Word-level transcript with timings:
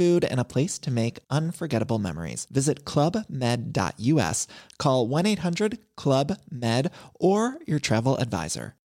food, 0.00 0.24
and 0.24 0.40
a 0.40 0.44
place 0.44 0.78
to 0.78 0.90
make 0.90 1.18
unforgettable 1.28 1.98
memories. 1.98 2.46
Visit 2.50 2.86
clubmed.us, 2.86 4.46
call 4.78 5.06
1 5.06 5.26
800 5.26 5.78
Club 5.94 6.38
Med, 6.50 6.90
or 7.20 7.58
your 7.66 7.78
travel 7.78 8.16
advisor. 8.16 8.76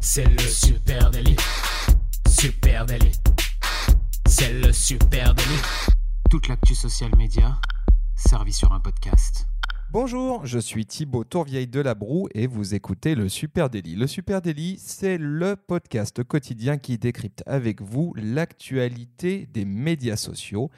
C'est 0.00 0.26
le 0.26 0.38
super 0.38 1.10
délit. 1.10 1.36
Super 2.28 2.86
délit. 2.86 3.18
C'est 4.28 4.52
le 4.52 4.72
super 4.72 5.34
délit. 5.34 5.62
Toute 6.30 6.46
l'actu 6.46 6.76
social 6.76 7.10
média 7.16 7.58
servie 8.14 8.52
sur 8.52 8.72
un 8.72 8.78
podcast. 8.78 9.46
Bonjour, 9.94 10.44
je 10.44 10.58
suis 10.58 10.86
Thibaut 10.86 11.22
Tourvieille 11.22 11.68
de 11.68 11.78
la 11.78 11.94
Broue 11.94 12.28
et 12.34 12.48
vous 12.48 12.74
écoutez 12.74 13.14
le 13.14 13.28
Super 13.28 13.70
Délit. 13.70 13.94
Le 13.94 14.08
Super 14.08 14.42
Délit, 14.42 14.74
c'est 14.80 15.18
le 15.18 15.54
podcast 15.54 16.24
quotidien 16.24 16.78
qui 16.78 16.98
décrypte 16.98 17.44
avec 17.46 17.80
vous 17.80 18.12
l'actualité 18.16 19.46
des 19.46 19.64
médias 19.64 20.16
sociaux. 20.16 20.68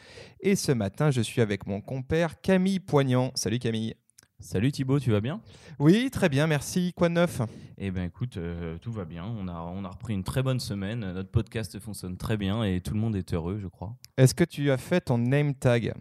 Et 0.41 0.55
ce 0.55 0.71
matin, 0.71 1.11
je 1.11 1.23
suis 1.23 1.41
avec 1.41 1.67
mon 1.67 1.81
compère 1.81 2.43
Camille 2.43 2.79
Poignant. 2.79 3.33
Salut 3.37 3.59
Camille. 3.59 3.95
Salut 4.39 4.71
Thibaut, 4.71 5.01
tu 5.01 5.13
vas 5.13 5.23
bien? 5.23 5.41
Oui, 5.79 6.11
très 6.11 6.29
bien, 6.29 6.47
merci. 6.47 6.93
Quoi 6.95 7.09
de 7.09 7.15
neuf? 7.15 7.41
Eh 7.79 7.91
bien 7.91 8.05
écoute, 8.05 8.37
euh, 8.37 8.77
tout 8.77 8.93
va 8.93 9.07
bien. 9.07 9.25
On 9.25 9.49
a, 9.49 9.62
on 9.62 9.83
a 9.87 9.89
repris 9.89 10.12
une 10.12 10.25
très 10.25 10.43
bonne 10.43 10.61
semaine. 10.61 11.01
Notre 11.01 11.31
podcast 11.31 11.79
fonctionne 11.79 12.19
très 12.19 12.37
bien 12.37 12.65
et 12.65 12.83
tout 12.83 12.93
le 12.93 13.01
monde 13.01 13.17
est 13.17 13.33
heureux, 13.33 13.59
je 13.62 13.67
crois. 13.67 13.97
Est-ce 14.19 14.35
que 14.35 14.45
tu 14.45 14.71
as 14.71 14.77
fait 14.77 15.01
ton 15.01 15.17
name 15.17 15.55
tag? 15.55 15.95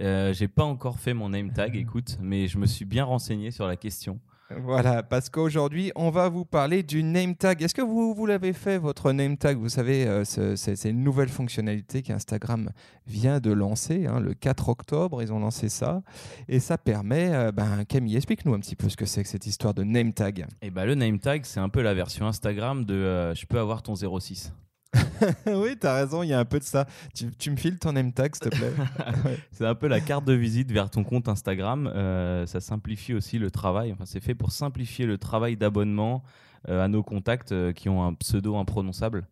Euh, 0.00 0.32
J'ai 0.32 0.48
pas 0.48 0.64
encore 0.64 0.98
fait 0.98 1.14
mon 1.14 1.28
name 1.30 1.52
tag, 1.52 1.76
écoute, 1.76 2.18
mais 2.20 2.46
je 2.48 2.58
me 2.58 2.66
suis 2.66 2.84
bien 2.84 3.04
renseigné 3.04 3.50
sur 3.50 3.66
la 3.66 3.76
question. 3.76 4.18
Voilà, 4.64 5.02
parce 5.02 5.30
qu'aujourd'hui, 5.30 5.92
on 5.96 6.10
va 6.10 6.28
vous 6.28 6.44
parler 6.44 6.82
du 6.82 7.02
name 7.02 7.34
tag. 7.34 7.62
Est-ce 7.62 7.74
que 7.74 7.80
vous, 7.80 8.12
vous 8.12 8.26
l'avez 8.26 8.52
fait, 8.52 8.76
votre 8.76 9.10
name 9.12 9.38
tag? 9.38 9.56
Vous 9.56 9.70
savez, 9.70 10.06
euh, 10.06 10.26
ce- 10.26 10.56
c'est 10.56 10.90
une 10.90 11.02
nouvelle 11.02 11.30
fonctionnalité 11.30 12.02
qu'Instagram 12.02 12.68
vient 13.06 13.40
de 13.40 13.50
lancer. 13.50 14.04
hein, 14.06 14.20
le 14.20 14.34
4 14.34 14.68
octobre, 14.68 15.22
ils 15.22 15.32
ont 15.32 15.38
lancé 15.38 15.70
ça. 15.70 16.02
Et 16.48 16.60
ça 16.60 16.76
permet, 16.76 17.32
euh, 17.32 17.50
ben, 17.50 17.86
Camille, 17.86 18.16
explique-nous 18.16 18.52
un 18.52 18.60
petit 18.60 18.76
peu 18.76 18.90
ce 18.90 18.96
que 18.98 19.06
c'est 19.06 19.22
que 19.22 19.28
cette 19.30 19.46
histoire 19.46 19.72
de 19.72 19.84
name 19.84 20.12
tag. 20.12 20.44
Et 20.60 20.68
bah 20.70 20.84
le 20.84 20.96
name 20.96 21.18
tag, 21.18 21.46
c'est 21.46 21.60
un 21.60 21.70
peu 21.70 21.80
la 21.80 21.94
version 21.94 22.26
Instagram 22.26 22.84
de 22.84 22.92
euh, 22.94 23.34
je 23.34 23.46
peux 23.46 23.58
avoir 23.58 23.82
ton 23.82 23.94
06. 23.94 24.52
oui, 25.46 25.76
tu 25.80 25.86
as 25.86 25.94
raison, 25.94 26.22
il 26.22 26.28
y 26.28 26.32
a 26.32 26.38
un 26.38 26.44
peu 26.44 26.58
de 26.58 26.64
ça. 26.64 26.86
Tu, 27.14 27.50
me 27.50 27.56
files 27.56 27.78
ton 27.78 27.92
name 27.92 28.12
tag, 28.12 28.34
s'il 28.34 28.50
te 28.50 28.56
plaît 28.56 28.72
C'est 29.52 29.66
un 29.66 29.74
peu 29.74 29.88
la 29.88 30.00
carte 30.00 30.24
de 30.24 30.32
visite 30.32 30.70
vers 30.70 30.90
ton 30.90 31.04
compte 31.04 31.28
Instagram. 31.28 31.90
Euh, 31.94 32.46
ça 32.46 32.60
simplifie 32.60 33.14
aussi 33.14 33.38
le 33.38 33.50
travail. 33.50 33.92
Enfin, 33.92 34.04
c'est 34.06 34.20
fait 34.20 34.34
pour 34.34 34.52
simplifier 34.52 35.06
le 35.06 35.18
travail 35.18 35.56
d'abonnement 35.56 36.22
euh, 36.68 36.84
à 36.84 36.88
nos 36.88 37.02
contacts 37.02 37.52
euh, 37.52 37.72
qui 37.72 37.88
ont 37.88 38.04
un 38.04 38.14
pseudo 38.14 38.56
imprononçable. 38.56 39.26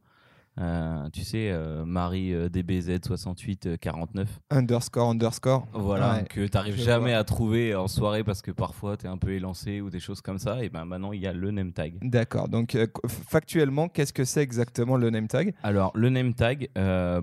Euh, 0.60 1.08
tu 1.10 1.22
sais, 1.24 1.50
euh, 1.50 1.84
Marie 1.86 2.34
euh, 2.34 2.48
DBZ 2.50 2.98
68 3.06 3.66
euh, 3.66 3.76
49. 3.78 4.28
Underscore, 4.50 5.08
underscore. 5.08 5.66
Voilà, 5.72 6.16
Ouais, 6.16 6.24
que 6.28 6.46
tu 6.46 6.50
n'arrives 6.52 6.78
jamais 6.78 7.14
à 7.14 7.24
trouver 7.24 7.74
en 7.74 7.88
soirée 7.88 8.24
parce 8.24 8.42
que 8.42 8.50
parfois 8.50 8.96
tu 8.96 9.06
es 9.06 9.08
un 9.08 9.16
peu 9.16 9.30
élancé 9.30 9.80
ou 9.80 9.88
des 9.88 10.00
choses 10.00 10.20
comme 10.20 10.38
ça. 10.38 10.62
Et 10.62 10.68
ben 10.68 10.84
maintenant, 10.84 11.12
il 11.12 11.20
y 11.20 11.26
a 11.26 11.32
le 11.32 11.50
name 11.50 11.72
tag. 11.72 11.94
D'accord, 12.02 12.48
donc 12.48 12.76
factuellement, 13.08 13.88
qu'est-ce 13.88 14.12
que 14.12 14.24
c'est 14.24 14.42
exactement 14.42 14.96
le 14.96 15.08
name 15.10 15.28
tag? 15.28 15.54
Alors, 15.62 15.92
le 15.94 16.10
name 16.10 16.34
tag, 16.34 16.68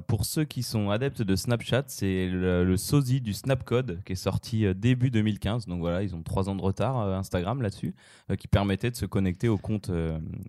pour 0.08 0.26
ceux 0.26 0.46
qui 0.46 0.64
sont 0.64 0.90
adeptes 0.90 1.22
de 1.22 1.36
Snapchat, 1.36 1.84
c'est 1.88 2.28
le, 2.28 2.64
le 2.64 2.78
sosie 2.78 3.22
du 3.22 3.34
Snapcode 3.34 4.02
qui 4.06 4.14
est 4.14 4.16
sorti 4.16 4.66
début 4.74 5.12
2015. 5.12 5.68
Donc 5.68 5.80
voilà, 5.80 6.02
ils 6.02 6.16
ont 6.16 6.24
trois 6.24 6.50
ans 6.50 6.56
de 6.56 6.62
retard, 6.62 6.97
Instagram, 6.97 7.62
là-dessus, 7.62 7.94
qui 8.40 8.47
permettait 8.47 8.90
de 8.90 8.96
se 8.96 9.06
connecter 9.06 9.47
au 9.47 9.58
compte, 9.58 9.92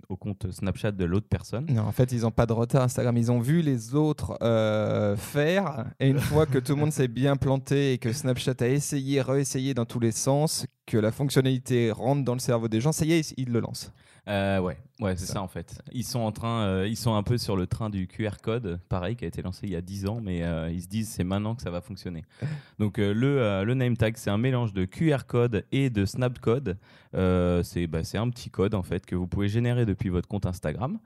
au 0.09 0.17
compte 0.17 0.51
Snapchat 0.51 0.93
de 0.93 1.05
l'autre 1.05 1.29
personne. 1.29 1.67
Non, 1.69 1.83
en 1.83 1.93
fait, 1.93 2.13
ils 2.13 2.23
n'ont 2.23 2.31
pas 2.31 2.47
de 2.47 2.53
retard 2.53 2.78
Instagram. 2.83 3.17
Ils 3.17 3.31
ont 3.33 3.41
vu 3.41 3.63
les 3.63 3.95
autres 3.95 4.39
euh, 4.43 5.17
faire. 5.17 5.87
Et 6.01 6.09
une 6.09 6.21
fois 6.21 6.47
que 6.47 6.59
tout 6.59 6.75
le 6.75 6.81
monde 6.81 6.93
s'est 6.93 7.09
bien 7.09 7.37
planté 7.37 7.93
et 7.93 7.99
que 7.99 8.13
Snapchat 8.13 8.55
a 8.61 8.67
essayé, 8.67 9.21
réessayé 9.21 9.75
dans 9.75 9.85
tous 9.85 10.01
les 10.01 10.13
sens, 10.13 10.67
que 10.87 10.97
la 10.97 11.13
fonctionnalité 11.13 11.91
rentre 11.91 12.25
dans 12.25 12.35
le 12.35 12.41
cerveau 12.41 12.69
des 12.69 12.81
gens, 12.81 12.93
ça 12.93 13.05
y 13.05 13.13
est, 13.13 13.35
ils 13.37 13.51
le 13.51 13.61
lancent. 13.61 13.93
Euh, 14.29 14.61
ouais, 14.61 14.77
ouais, 15.01 15.17
c'est 15.17 15.25
Ça. 15.27 15.35
ça. 15.35 15.43
en 15.43 15.49
fait. 15.49 15.81
Ils 15.93 16.05
sont 16.05 16.21
en 16.21 16.33
train, 16.33 16.63
euh, 16.63 16.87
ils 16.87 16.97
sont 16.97 17.15
un 17.15 17.23
peu 17.23 17.39
sur 17.39 17.57
le 17.57 17.67
train 17.67 17.89
du 17.89 18.07
QR 18.07 18.33
code, 18.43 18.79
pareil, 18.89 19.17
qui 19.17 19.25
a 19.25 19.29
été 19.29 19.41
lancé 19.41 19.61
il 19.67 19.73
y 19.73 19.77
a 19.77 19.81
10 19.81 20.07
ans, 20.07 20.21
mais 20.23 20.43
euh, 20.43 20.71
ils 20.71 20.83
se 20.83 20.89
disent 20.89 21.09
c'est 21.09 21.25
maintenant 21.25 21.55
que 21.55 21.63
ça 21.63 21.71
va 21.71 21.81
fonctionner. 21.81 22.25
Donc 22.79 22.99
euh, 22.99 23.15
le, 23.15 23.65
le 23.65 23.75
name 23.75 23.97
tag, 23.97 24.17
c'est 24.17 24.31
un 24.31 24.37
mélange 24.37 24.75
de 24.75 24.85
QR 24.85 25.25
code 25.27 25.65
et 25.73 25.89
de 25.89 26.05
Snapcode. 26.05 26.77
Euh, 27.15 27.63
c'est 27.63 27.87
bah, 27.87 28.01
un 28.15 28.31
petit 28.31 28.51
code 28.51 28.75
en 28.75 28.83
fait 28.83 29.07
que 29.07 29.15
vous 29.17 29.27
pouvez 29.27 29.49
générer 29.49 29.87
depuis 29.87 30.11
votre 30.11 30.29
compte 30.29 30.45
Instagram 30.45 30.99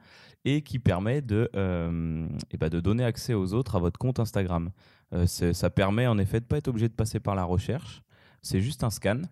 et 0.44 0.62
qui 0.62 0.80
permet 0.80 1.22
de, 1.22 1.48
eh 1.54 2.56
ben, 2.56 2.68
de 2.68 2.80
donner 2.80 3.04
accès 3.04 3.34
aux 3.34 3.54
autres 3.54 3.76
à 3.76 3.78
votre 3.78 3.98
compte 3.98 4.18
Instagram. 4.18 4.70
Ça 5.26 5.70
permet 5.70 6.08
en 6.08 6.18
effet 6.18 6.40
de 6.40 6.44
pas 6.46 6.56
être 6.56 6.66
obligé 6.66 6.88
de 6.88 6.94
passer 6.94 7.20
par 7.20 7.36
la 7.36 7.44
recherche. 7.44 8.02
C'est 8.40 8.60
juste 8.60 8.82
un 8.82 8.90
scan. 8.90 9.22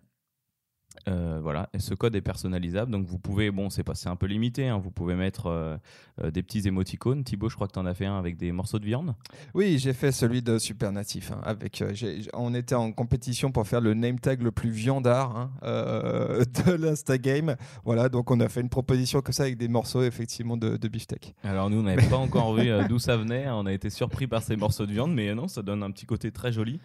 Euh, 1.08 1.38
voilà, 1.42 1.70
et 1.72 1.78
ce 1.78 1.94
code 1.94 2.14
est 2.14 2.20
personnalisable, 2.20 2.90
donc 2.92 3.06
vous 3.06 3.18
pouvez, 3.18 3.50
bon, 3.50 3.70
c'est 3.70 3.82
pas, 3.84 3.94
c'est 3.94 4.08
un 4.10 4.16
peu 4.16 4.26
limité, 4.26 4.68
hein, 4.68 4.76
vous 4.78 4.90
pouvez 4.90 5.14
mettre 5.14 5.46
euh, 5.46 5.76
euh, 6.22 6.30
des 6.30 6.42
petits 6.42 6.66
émoticônes. 6.68 7.24
Thibaut, 7.24 7.48
je 7.48 7.54
crois 7.54 7.68
que 7.68 7.72
tu 7.72 7.78
en 7.78 7.86
as 7.86 7.94
fait 7.94 8.04
un 8.06 8.18
avec 8.18 8.36
des 8.36 8.52
morceaux 8.52 8.78
de 8.78 8.84
viande. 8.84 9.14
Oui, 9.54 9.78
j'ai 9.78 9.94
fait 9.94 10.12
celui 10.12 10.42
de 10.42 10.58
Super 10.58 10.92
Natif. 10.92 11.32
hein, 11.32 11.40
avec, 11.42 11.80
euh, 11.80 11.92
j'ai- 11.94 12.22
on 12.34 12.54
était 12.54 12.74
en 12.74 12.92
compétition 12.92 13.50
pour 13.50 13.66
faire 13.66 13.80
le 13.80 13.94
name 13.94 14.18
tag 14.20 14.42
le 14.42 14.50
plus 14.50 14.70
viandard 14.70 15.36
hein, 15.36 15.50
euh, 15.62 16.44
de 16.66 16.72
l'Instagame. 16.72 17.56
Voilà, 17.84 18.08
donc 18.10 18.30
on 18.30 18.38
a 18.40 18.48
fait 18.48 18.60
une 18.60 18.68
proposition 18.68 19.22
comme 19.22 19.32
ça 19.32 19.44
avec 19.44 19.56
des 19.56 19.68
morceaux 19.68 20.02
effectivement 20.02 20.56
de, 20.58 20.76
de 20.76 20.88
beefsteak. 20.88 21.34
Alors 21.44 21.70
nous, 21.70 21.78
on 21.78 21.82
n'avait 21.84 22.08
pas 22.08 22.16
encore 22.18 22.54
vu 22.56 22.68
d'où 22.88 22.98
ça 22.98 23.16
venait, 23.16 23.48
on 23.48 23.64
a 23.64 23.72
été 23.72 23.88
surpris 23.90 24.26
par 24.26 24.42
ces 24.42 24.56
morceaux 24.56 24.84
de 24.86 24.92
viande, 24.92 25.14
mais 25.14 25.34
non, 25.34 25.48
ça 25.48 25.62
donne 25.62 25.82
un 25.82 25.90
petit 25.92 26.04
côté 26.06 26.30
très 26.30 26.52
joli. 26.52 26.78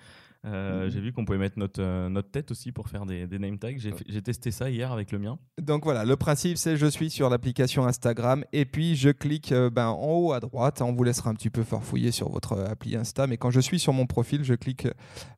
Euh, 0.45 0.89
J'ai 0.89 0.99
vu 0.99 1.11
qu'on 1.11 1.25
pouvait 1.25 1.37
mettre 1.37 1.57
notre, 1.57 1.81
euh, 1.81 2.07
notre 2.09 2.29
tête 2.29 2.51
aussi 2.51 2.71
pour 2.71 2.87
faire 2.87 3.05
des, 3.05 3.25
des 3.25 3.39
name 3.39 3.57
tags. 3.57 3.77
J'ai 3.77 4.21
testé 4.21 4.51
ça 4.51 4.69
hier 4.69 4.91
avec 4.91 5.11
le 5.11 5.19
mien. 5.19 5.39
Donc 5.61 5.83
voilà, 5.83 6.05
le 6.05 6.15
principe 6.15 6.57
c'est 6.57 6.77
je 6.77 6.85
suis 6.85 7.09
sur 7.09 7.29
l'application 7.29 7.85
Instagram 7.85 8.43
et 8.53 8.65
puis 8.65 8.95
je 8.95 9.09
clique 9.09 9.51
euh, 9.51 9.69
ben, 9.69 9.87
en 9.87 10.13
haut 10.13 10.33
à 10.33 10.39
droite. 10.39 10.81
On 10.81 10.93
vous 10.93 11.03
laissera 11.03 11.29
un 11.29 11.33
petit 11.33 11.49
peu 11.49 11.63
farfouiller 11.63 12.11
sur 12.11 12.29
votre 12.29 12.57
appli 12.59 12.95
Insta, 12.95 13.25
mais 13.27 13.37
quand 13.37 13.49
je 13.49 13.59
suis 13.59 13.79
sur 13.79 13.93
mon 13.93 14.05
profil, 14.05 14.43
je 14.43 14.53
clique 14.53 14.87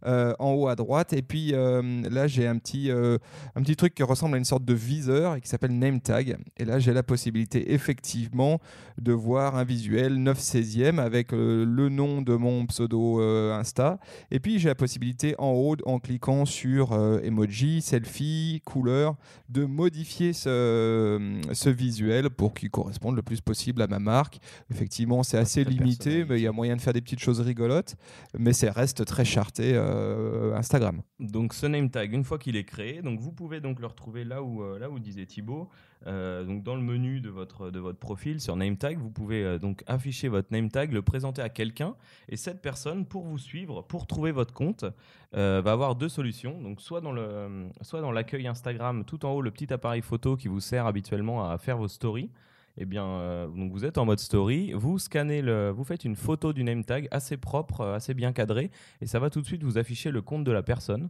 en 0.04 0.52
haut 0.54 0.68
à 0.68 0.76
droite 0.76 1.14
et 1.14 1.22
puis 1.22 1.52
là 1.52 2.28
j'ai 2.28 2.48
un 2.48 2.58
petit, 2.58 2.90
un 2.92 3.62
petit 3.62 3.76
truc 3.76 3.94
qui 3.94 4.04
ressemble 4.04 4.36
à 4.36 4.38
une 4.38 4.46
sorte 4.46 4.66
de 4.66 4.74
viseur 4.74 5.36
et 5.36 5.42
qui 5.42 5.48
s'appelle 5.48 5.78
Name 5.78 6.02
Tag. 6.02 6.38
Et 6.58 6.66
là 6.66 6.80
j'ai 6.80 6.94
la 6.94 7.04
possibilité 7.04 7.74
effectivement 7.74 8.60
de 9.00 9.14
voir 9.14 9.56
un 9.56 9.64
visuel 9.64 10.22
9 10.22 10.40
16e 10.40 11.00
avec 11.00 11.32
le 11.32 11.90
nom 11.90 12.22
de 12.22 12.36
mon 12.36 12.66
pseudo 12.66 13.22
Insta. 13.52 14.00
Et 14.32 14.40
puis 14.40 14.60
j'ai 14.60 14.70
la 14.70 14.76
possibilité 14.76 14.97
en 15.38 15.52
haut, 15.52 15.76
en 15.86 16.00
cliquant 16.00 16.46
sur 16.46 16.94
euh, 16.94 17.20
emoji, 17.24 17.82
selfie, 17.82 18.62
couleur, 18.66 19.16
de 19.50 19.66
modifier 19.66 20.34
ce, 20.34 21.42
ce 21.54 21.70
visuel 21.70 22.30
pour 22.30 22.54
qu'il 22.54 22.70
corresponde 22.70 23.16
le 23.16 23.22
plus 23.22 23.42
possible 23.42 23.82
à 23.82 23.88
ma 23.88 24.00
marque. 24.00 24.40
Effectivement, 24.72 25.24
c'est 25.24 25.38
assez 25.38 25.64
limité, 25.64 26.26
mais 26.26 26.40
il 26.40 26.44
y 26.44 26.48
a 26.48 26.52
moyen 26.52 26.76
de 26.76 26.82
faire 26.82 26.94
des 26.94 27.02
petites 27.02 27.20
choses 27.20 27.40
rigolotes, 27.40 27.96
mais 28.38 28.54
ça 28.54 28.72
reste 28.72 29.06
très 29.06 29.26
charté 29.26 29.72
euh, 29.74 30.56
Instagram. 30.56 31.02
Donc 31.20 31.54
ce 31.54 31.66
name 31.66 31.90
tag, 31.90 32.14
une 32.14 32.24
fois 32.24 32.38
qu'il 32.38 32.56
est 32.56 32.64
créé, 32.64 33.02
donc 33.02 33.20
vous 33.20 33.32
pouvez 33.32 33.60
donc 33.62 33.80
le 33.80 33.88
retrouver 33.88 34.24
là 34.24 34.42
où, 34.44 34.64
euh, 34.64 34.80
là 34.80 34.90
où 34.90 35.00
disait 35.00 35.26
Thibaut. 35.26 35.70
Euh, 36.06 36.44
donc 36.44 36.64
dans 36.64 36.76
le 36.76 36.82
menu 36.82 37.22
de 37.22 37.30
votre, 37.30 37.72
de 37.72 37.80
votre 37.80 37.98
profil 37.98 38.40
sur 38.40 38.56
name 38.56 38.78
tag, 38.78 39.00
vous 39.00 39.10
pouvez 39.10 39.44
euh, 39.44 39.58
donc 39.58 39.84
afficher 39.88 40.28
votre 40.28 40.50
name 40.52 40.70
tag, 40.70 40.92
le 40.92 41.02
présenter 41.02 41.42
à 41.42 41.50
quelqu'un, 41.50 41.96
et 42.30 42.38
cette 42.38 42.62
personne, 42.62 43.06
pour 43.06 43.24
vous 43.24 43.38
suivre, 43.38 43.82
pour 43.82 44.06
trouver 44.06 44.32
votre 44.32 44.54
compte, 44.54 44.86
euh, 45.36 45.62
va 45.64 45.72
avoir 45.72 45.96
deux 45.96 46.10
solutions. 46.10 46.62
Donc 46.62 46.82
soit 46.82 47.02
dans 47.02 48.12
l'accueil 48.12 48.48
Instagram, 48.48 49.06
tout 49.06 49.26
en 49.26 49.32
haut 49.32 49.42
le 49.42 49.52
petit 49.52 49.74
appareil 49.74 50.02
photo 50.02 50.38
qui 50.38 50.48
vous 50.48 50.60
sert 50.60 50.86
habituellement 50.86 51.50
à 51.50 51.58
faire 51.58 51.78
vos 51.78 51.88
stories. 51.88 52.30
Eh 52.80 52.86
bien, 52.86 53.48
donc 53.56 53.72
vous 53.72 53.86
êtes 53.86 53.98
en 53.98 54.06
mode 54.06 54.20
story, 54.20 54.72
vous 54.74 55.00
scannez 55.00 55.42
le, 55.42 55.72
vous 55.72 55.84
faites 55.84 56.06
une 56.06 56.16
photo 56.16 56.54
du 56.54 56.64
name 56.64 56.84
tag 56.84 57.08
assez 57.10 57.36
propre, 57.36 57.84
assez 57.84 58.14
bien 58.14 58.34
cadrée, 58.34 58.70
et 59.02 59.08
ça 59.08 59.18
va 59.18 59.32
tout 59.32 59.42
de 59.42 59.48
suite 59.48 59.64
vous 59.64 59.80
afficher 59.80 60.12
le 60.12 60.22
compte 60.22 60.44
de 60.44 60.52
la 60.52 60.62
personne. 60.62 61.10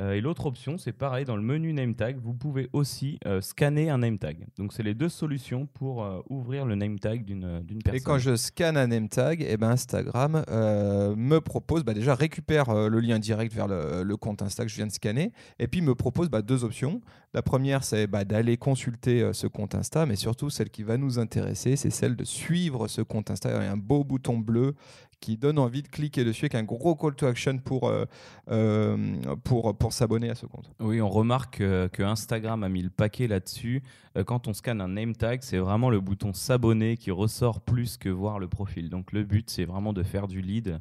Euh, 0.00 0.12
et 0.12 0.20
l'autre 0.20 0.46
option, 0.46 0.78
c'est 0.78 0.92
pareil, 0.92 1.24
dans 1.24 1.36
le 1.36 1.42
menu 1.42 1.72
name 1.72 1.94
tag, 1.94 2.16
vous 2.18 2.32
pouvez 2.32 2.68
aussi 2.72 3.18
euh, 3.26 3.40
scanner 3.40 3.90
un 3.90 3.98
name 3.98 4.18
tag. 4.18 4.46
Donc, 4.56 4.72
c'est 4.72 4.82
les 4.82 4.94
deux 4.94 5.08
solutions 5.08 5.66
pour 5.66 6.02
euh, 6.02 6.20
ouvrir 6.30 6.64
le 6.64 6.74
name 6.74 6.98
tag 6.98 7.24
d'une 7.24 7.60
d'une 7.62 7.82
personne. 7.82 8.00
Et 8.00 8.02
quand 8.02 8.18
je 8.18 8.36
scanne 8.36 8.76
un 8.76 8.86
name 8.86 9.08
tag, 9.08 9.44
eh 9.46 9.56
ben 9.56 9.70
Instagram 9.70 10.44
me 10.48 11.38
propose, 11.40 11.84
bah 11.84 11.94
déjà 11.94 12.14
récupère 12.14 12.72
le 12.88 13.00
lien 13.00 13.18
direct 13.18 13.52
vers 13.52 13.68
le, 13.68 14.02
le 14.02 14.16
compte 14.16 14.42
Insta 14.42 14.64
que 14.64 14.70
je 14.70 14.76
viens 14.76 14.86
de 14.86 14.92
scanner, 14.92 15.32
et 15.58 15.68
puis 15.68 15.82
me 15.82 15.94
propose 15.94 16.28
bah, 16.30 16.42
deux 16.42 16.64
options. 16.64 17.00
La 17.34 17.42
première, 17.42 17.84
c'est 17.84 18.06
bah, 18.06 18.24
d'aller 18.24 18.56
consulter 18.56 19.30
ce 19.32 19.46
compte 19.46 19.74
Insta, 19.74 20.06
mais 20.06 20.16
surtout 20.16 20.50
celle 20.50 20.70
qui 20.70 20.82
va 20.82 20.96
nous 20.96 21.18
intéresser, 21.18 21.76
c'est 21.76 21.90
celle 21.90 22.16
de 22.16 22.24
suivre 22.24 22.88
ce 22.88 23.02
compte 23.02 23.30
Insta. 23.30 23.50
Il 23.50 23.64
y 23.64 23.66
a 23.66 23.72
un 23.72 23.76
beau 23.76 24.04
bouton 24.04 24.38
bleu 24.38 24.74
qui 25.22 25.36
donne 25.36 25.58
envie 25.58 25.82
de 25.82 25.88
cliquer 25.88 26.24
dessus 26.24 26.46
avec 26.46 26.56
un 26.56 26.64
gros 26.64 26.96
call 26.96 27.14
to 27.14 27.26
action 27.26 27.56
pour, 27.58 27.88
euh, 27.88 28.04
euh, 28.50 28.96
pour, 29.44 29.74
pour 29.78 29.92
s'abonner 29.92 30.28
à 30.28 30.34
ce 30.34 30.46
compte. 30.46 30.68
Oui, 30.80 31.00
on 31.00 31.08
remarque 31.08 31.60
euh, 31.60 31.88
que 31.88 32.02
Instagram 32.02 32.64
a 32.64 32.68
mis 32.68 32.82
le 32.82 32.90
paquet 32.90 33.28
là-dessus. 33.28 33.82
Quand 34.26 34.46
on 34.46 34.52
scanne 34.52 34.82
un 34.82 34.88
name 34.88 35.16
tag, 35.16 35.38
c'est 35.42 35.56
vraiment 35.56 35.88
le 35.88 36.00
bouton 36.00 36.34
s'abonner 36.34 36.98
qui 36.98 37.10
ressort 37.10 37.62
plus 37.62 37.96
que 37.96 38.10
voir 38.10 38.38
le 38.38 38.48
profil. 38.48 38.90
Donc 38.90 39.12
le 39.12 39.22
but, 39.22 39.48
c'est 39.48 39.64
vraiment 39.64 39.94
de 39.94 40.02
faire 40.02 40.28
du 40.28 40.42
lead 40.42 40.80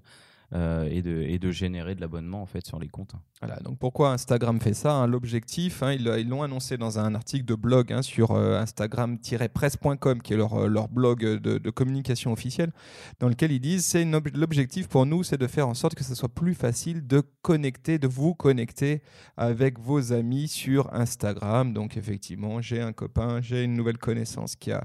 euh, 0.54 0.90
et, 0.92 1.02
de, 1.02 1.38
de 1.38 1.52
générer 1.52 1.96
de 1.96 2.02
l'abonnement 2.02 2.42
en 2.42 2.46
fait 2.46 2.66
sur 2.66 2.78
les 2.78 2.90
comptes. 2.90 3.14
Voilà, 3.42 3.58
donc 3.62 3.80
pourquoi 3.80 4.12
Instagram 4.12 4.60
fait 4.60 4.74
ça 4.74 4.94
hein 4.94 5.08
L'objectif, 5.08 5.82
hein, 5.82 5.94
ils 5.94 6.28
l'ont 6.28 6.44
annoncé 6.44 6.78
dans 6.78 7.00
un 7.00 7.16
article 7.16 7.46
de 7.46 7.56
blog 7.56 7.94
hein, 7.94 8.02
sur 8.02 8.32
euh, 8.32 8.60
instagram-presse.com, 8.60 10.22
qui 10.22 10.34
est 10.34 10.38
leur, 10.38 10.54
euh, 10.56 10.68
leur 10.68 10.90
blog 10.90 11.22
de, 11.22 11.70
communication 11.70 12.34
officielle, 12.34 12.74
dans 13.20 13.30
lequel 13.30 13.54
ils 13.54 13.62
disent 13.62 13.86
c'est 13.86 14.06
l'objectif 14.34 14.90
pour 14.90 15.06
nous, 15.06 15.24
c'est 15.24 15.38
de 15.38 15.48
faire 15.48 15.70
en 15.70 15.74
sorte 15.74 15.96
que 15.96 16.04
ce 16.04 16.16
soit 16.16 16.28
plus 16.28 16.54
facile 16.54 17.08
de 17.08 17.24
connecter, 17.42 17.98
de 17.98 18.08
vous 18.08 18.36
connecter 18.36 19.02
avec 19.38 19.80
vos 19.80 20.12
amis 20.12 20.50
sur 20.50 20.94
Instagram. 20.94 21.72
Donc 21.72 21.96
effectivement, 21.96 22.62
j'ai 22.62 22.82
un 22.82 22.92
copain, 22.92 23.40
j'ai 23.42 23.64
une 23.64 23.74
nouvelle 23.74 23.98
connaissance 23.98 24.58
qui 24.58 24.74
a 24.74 24.84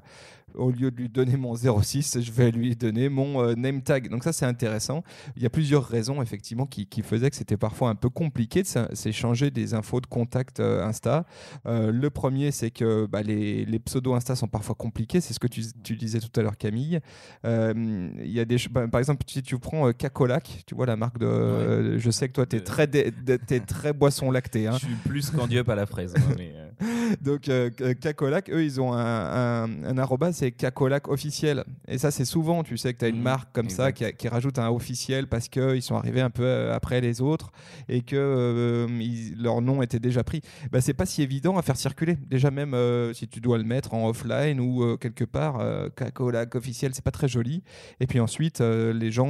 au 0.56 0.70
lieu 0.70 0.90
de 0.90 0.96
lui 0.96 1.08
donner 1.08 1.36
mon 1.36 1.54
06, 1.54 2.20
je 2.20 2.32
vais 2.32 2.50
lui 2.50 2.74
donner 2.76 3.08
mon 3.08 3.42
euh, 3.42 3.54
name 3.54 3.82
tag. 3.82 4.08
Donc 4.08 4.24
ça, 4.24 4.32
c'est 4.32 4.46
intéressant. 4.46 5.02
Il 5.36 5.42
y 5.42 5.46
a 5.46 5.50
plusieurs 5.50 5.84
raisons, 5.86 6.22
effectivement, 6.22 6.66
qui, 6.66 6.86
qui 6.86 7.02
faisaient 7.02 7.30
que 7.30 7.36
c'était 7.36 7.56
parfois 7.56 7.90
un 7.90 7.94
peu 7.94 8.08
compliqué 8.08 8.62
de 8.62 8.68
s'échanger 8.94 9.50
des 9.50 9.74
infos 9.74 10.00
de 10.00 10.06
contact 10.06 10.60
euh, 10.60 10.84
Insta. 10.84 11.26
Euh, 11.66 11.90
le 11.92 12.10
premier, 12.10 12.50
c'est 12.50 12.70
que 12.70 13.06
bah, 13.06 13.22
les, 13.22 13.64
les 13.64 13.78
pseudos 13.78 14.14
Insta 14.14 14.34
sont 14.36 14.48
parfois 14.48 14.74
compliqués. 14.74 15.20
C'est 15.20 15.34
ce 15.34 15.38
que 15.40 15.46
tu, 15.46 15.62
tu 15.82 15.96
disais 15.96 16.20
tout 16.20 16.40
à 16.40 16.42
l'heure, 16.42 16.56
Camille. 16.56 17.00
Il 17.44 18.30
y 18.32 18.40
a 18.40 18.44
des, 18.44 18.56
bah, 18.70 18.88
par 18.88 18.98
exemple, 18.98 19.24
si 19.28 19.42
tu 19.42 19.58
prends 19.58 19.92
Cacolac, 19.92 20.62
tu 20.66 20.74
vois 20.74 20.86
la 20.86 20.96
marque 20.96 21.18
de... 21.18 21.98
je 21.98 22.10
sais 22.10 22.28
que 22.28 22.32
toi, 22.34 22.46
tu 22.46 22.56
es 22.56 22.60
très, 22.60 22.86
de- 22.86 23.12
très 23.66 23.92
boisson 23.92 24.30
lactée. 24.30 24.66
hein. 24.66 24.72
Je 24.80 24.86
suis 24.86 24.94
plus 25.06 25.30
candiop 25.30 25.68
à 25.68 25.74
la 25.74 25.86
fraise. 25.86 26.14
mais, 26.36 26.52
euh, 26.54 26.68
Donc, 27.20 27.48
euh, 27.48 27.70
Cacolac, 28.00 28.50
eux, 28.50 28.64
ils 28.64 28.80
ont 28.80 28.92
un, 28.92 29.64
un, 29.64 29.84
un 29.84 29.98
arroba, 29.98 30.32
c'est 30.32 30.50
Cacolac 30.50 31.08
officiel. 31.08 31.64
Et 31.88 31.98
ça, 31.98 32.10
c'est 32.10 32.24
souvent, 32.24 32.62
tu 32.62 32.76
sais, 32.76 32.92
que 32.94 32.98
tu 33.00 33.04
as 33.04 33.08
une 33.08 33.16
Mhm, 33.16 33.22
marque 33.22 33.52
comme 33.52 33.68
ça 33.70 33.92
qui, 33.92 34.04
a- 34.04 34.12
qui 34.12 34.28
rajoute 34.28 34.58
un 34.58 34.68
officiel 34.70 35.26
parce 35.26 35.48
qu'ils 35.48 35.82
sont 35.82 35.96
arrivés 35.96 36.20
un 36.20 36.30
peu 36.30 36.44
euh, 36.44 36.74
après 36.74 37.00
les 37.00 37.20
autres 37.20 37.50
et 37.88 38.02
que 38.02 38.16
euh, 38.16 38.86
ils- 39.00 39.40
leur 39.40 39.60
nom 39.62 39.82
était 39.82 39.98
déjà 40.00 40.22
pris. 40.24 40.42
Bah, 40.72 40.80
c'est 40.80 40.94
pas 40.94 41.06
si 41.06 41.22
évident 41.22 41.56
à 41.58 41.62
faire 41.62 41.76
circuler. 41.76 42.16
Déjà, 42.28 42.50
même 42.50 42.74
euh, 42.74 43.12
si 43.12 43.28
tu 43.28 43.40
dois 43.40 43.58
le 43.58 43.64
mettre 43.64 43.94
en 43.94 44.08
offline 44.08 44.60
ou 44.60 44.82
euh, 44.82 44.96
quelque 44.96 45.24
part, 45.24 45.62
Cacolac 45.96 46.54
officiel, 46.54 46.92
c'est 46.94 47.04
pas 47.04 47.10
très 47.10 47.28
joli. 47.28 47.62
Et 48.00 48.06
puis 48.06 48.20
ensuite, 48.20 48.60
les 48.60 49.10
gens 49.10 49.26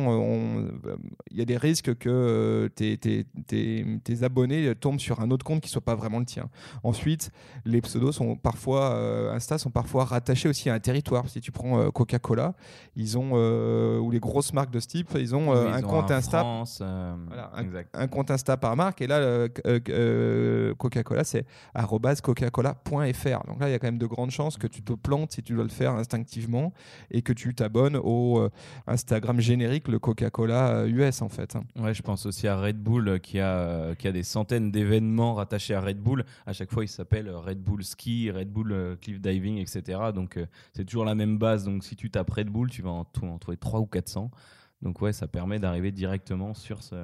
Il 1.30 1.36
y 1.38 1.42
a 1.42 1.44
des 1.44 1.56
risques 1.56 1.94
que 1.96 2.70
tes, 2.74 2.96
tes- 2.98 3.26
tes- 3.46 3.84
tes 4.02 4.22
abonnés 4.22 4.74
tombent 4.74 5.00
sur 5.00 5.20
un 5.20 5.30
autre 5.30 5.44
compte 5.44 5.60
qui 5.60 5.68
soit 5.68 5.80
pas 5.84 5.94
vraiment 5.94 6.18
le 6.18 6.24
tien. 6.24 6.48
Ensuite, 6.82 7.30
les 7.66 7.80
pseudos 7.82 8.12
sont 8.12 8.36
parfois, 8.36 8.92
euh, 8.92 9.34
Insta 9.34 9.58
sont 9.58 9.70
parfois 9.70 10.04
rattachés 10.04 10.48
aussi 10.48 10.70
à 10.70 10.74
un 10.74 10.78
territoire. 10.80 11.28
Si 11.28 11.40
tu 11.40 11.50
prends 11.52 11.80
euh, 11.80 11.90
Coca-Cola, 11.90 12.54
ils 12.94 13.18
ont, 13.18 13.32
euh, 13.34 13.98
ou 13.98 14.10
les 14.10 14.20
grosses 14.20 14.52
marques 14.52 14.70
de 14.70 14.80
ce 14.80 14.86
type, 14.86 15.10
ils 15.18 15.34
ont 15.34 15.52
un 15.52 15.82
ont 15.82 15.86
compte 15.86 16.10
Insta. 16.10 16.38
France, 16.38 16.80
Voilà, 17.26 17.50
un- 17.92 18.06
compte 18.08 18.30
Insta 18.30 18.56
par 18.56 18.76
marque 18.76 19.02
et 19.02 19.06
là 19.06 19.48
Coca-Cola 20.78 21.24
c'est 21.24 21.44
coca-cola.fr 22.22 23.46
donc 23.46 23.60
là 23.60 23.68
il 23.68 23.72
y 23.72 23.74
a 23.74 23.78
quand 23.78 23.86
même 23.86 23.98
de 23.98 24.06
grandes 24.06 24.30
chances 24.30 24.56
que 24.56 24.66
tu 24.66 24.82
te 24.82 24.92
plantes 24.92 25.32
si 25.32 25.42
tu 25.42 25.54
dois 25.54 25.64
le 25.64 25.70
faire 25.70 25.92
instinctivement 25.92 26.72
et 27.10 27.22
que 27.22 27.32
tu 27.32 27.54
t'abonnes 27.54 27.96
au 27.96 28.48
Instagram 28.86 29.40
générique 29.40 29.88
le 29.88 29.98
Coca-Cola 29.98 30.86
US 30.86 31.22
en 31.22 31.28
fait 31.28 31.56
hein. 31.56 31.64
Ouais, 31.78 31.94
je 31.94 32.02
pense 32.02 32.26
aussi 32.26 32.48
à 32.48 32.56
Red 32.60 32.78
Bull 32.78 33.20
qui 33.20 33.40
a, 33.40 33.94
qui 33.96 34.08
a 34.08 34.12
des 34.12 34.22
centaines 34.22 34.70
d'événements 34.70 35.34
rattachés 35.34 35.74
à 35.74 35.80
Red 35.80 35.98
Bull. 35.98 36.24
À 36.46 36.52
chaque 36.52 36.72
fois, 36.72 36.84
il 36.84 36.88
s'appelle 36.88 37.28
euh, 37.28 37.38
Red 37.56 37.62
Bull 37.62 37.84
Ski, 37.84 38.30
Red 38.30 38.50
Bull 38.50 38.72
euh, 38.72 38.96
Cliff 38.96 39.20
Diving, 39.20 39.58
etc. 39.58 39.98
Donc, 40.14 40.36
euh, 40.36 40.46
c'est 40.72 40.84
toujours 40.84 41.04
la 41.04 41.14
même 41.14 41.38
base. 41.38 41.64
Donc, 41.64 41.84
si 41.84 41.96
tu 41.96 42.10
tapes 42.10 42.30
Red 42.30 42.48
Bull, 42.48 42.70
tu 42.70 42.82
vas 42.82 42.90
en, 42.90 43.04
trouver 43.04 43.56
3 43.56 43.80
ou 43.80 43.86
400. 43.86 44.30
Donc, 44.82 45.00
ouais, 45.00 45.12
ça 45.12 45.26
permet 45.26 45.58
d'arriver 45.58 45.90
directement 45.90 46.52
sur, 46.54 46.82
ce, 46.82 46.96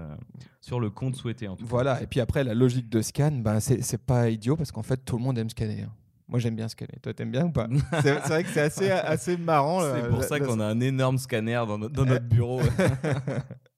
sur 0.61 0.79
le 0.79 0.91
compte 0.91 1.17
souhaité. 1.17 1.49
En 1.49 1.57
tout 1.57 1.65
cas. 1.65 1.71
voilà 1.71 2.03
et 2.03 2.07
puis 2.07 2.21
après 2.21 2.45
la 2.45 2.53
logique 2.53 2.91
de 2.91 3.01
scan 3.01 3.33
ben, 3.33 3.61
c'est 3.61 4.05
pas 4.05 4.29
idiot 4.29 4.57
parce 4.57 4.71
qu'en 4.71 4.83
fait 4.83 4.99
tout 4.99 5.17
le 5.17 5.23
monde 5.23 5.39
aime 5.39 5.49
scanner 5.49 5.83
hein. 5.83 5.93
moi 6.29 6.39
j'aime 6.39 6.55
bien 6.55 6.69
scanner 6.69 6.99
toi 7.01 7.15
t'aimes 7.15 7.31
bien 7.31 7.47
ou 7.47 7.51
pas? 7.51 7.69
C'est 8.03 8.19
vrai 8.29 8.45
que 8.45 8.51
c'est 8.51 8.61
assez, 8.61 8.91
assez 8.91 9.39
marrant 9.39 9.81
C'est 9.81 10.09
pour 10.11 10.23
ça 10.23 10.39
qu'on 10.39 10.61
a 10.61 10.67
un 10.67 10.81
énorme 10.81 11.17
scanner 11.17 11.65
dans 11.67 11.79
notre 11.79 12.21
bureau. 12.21 12.61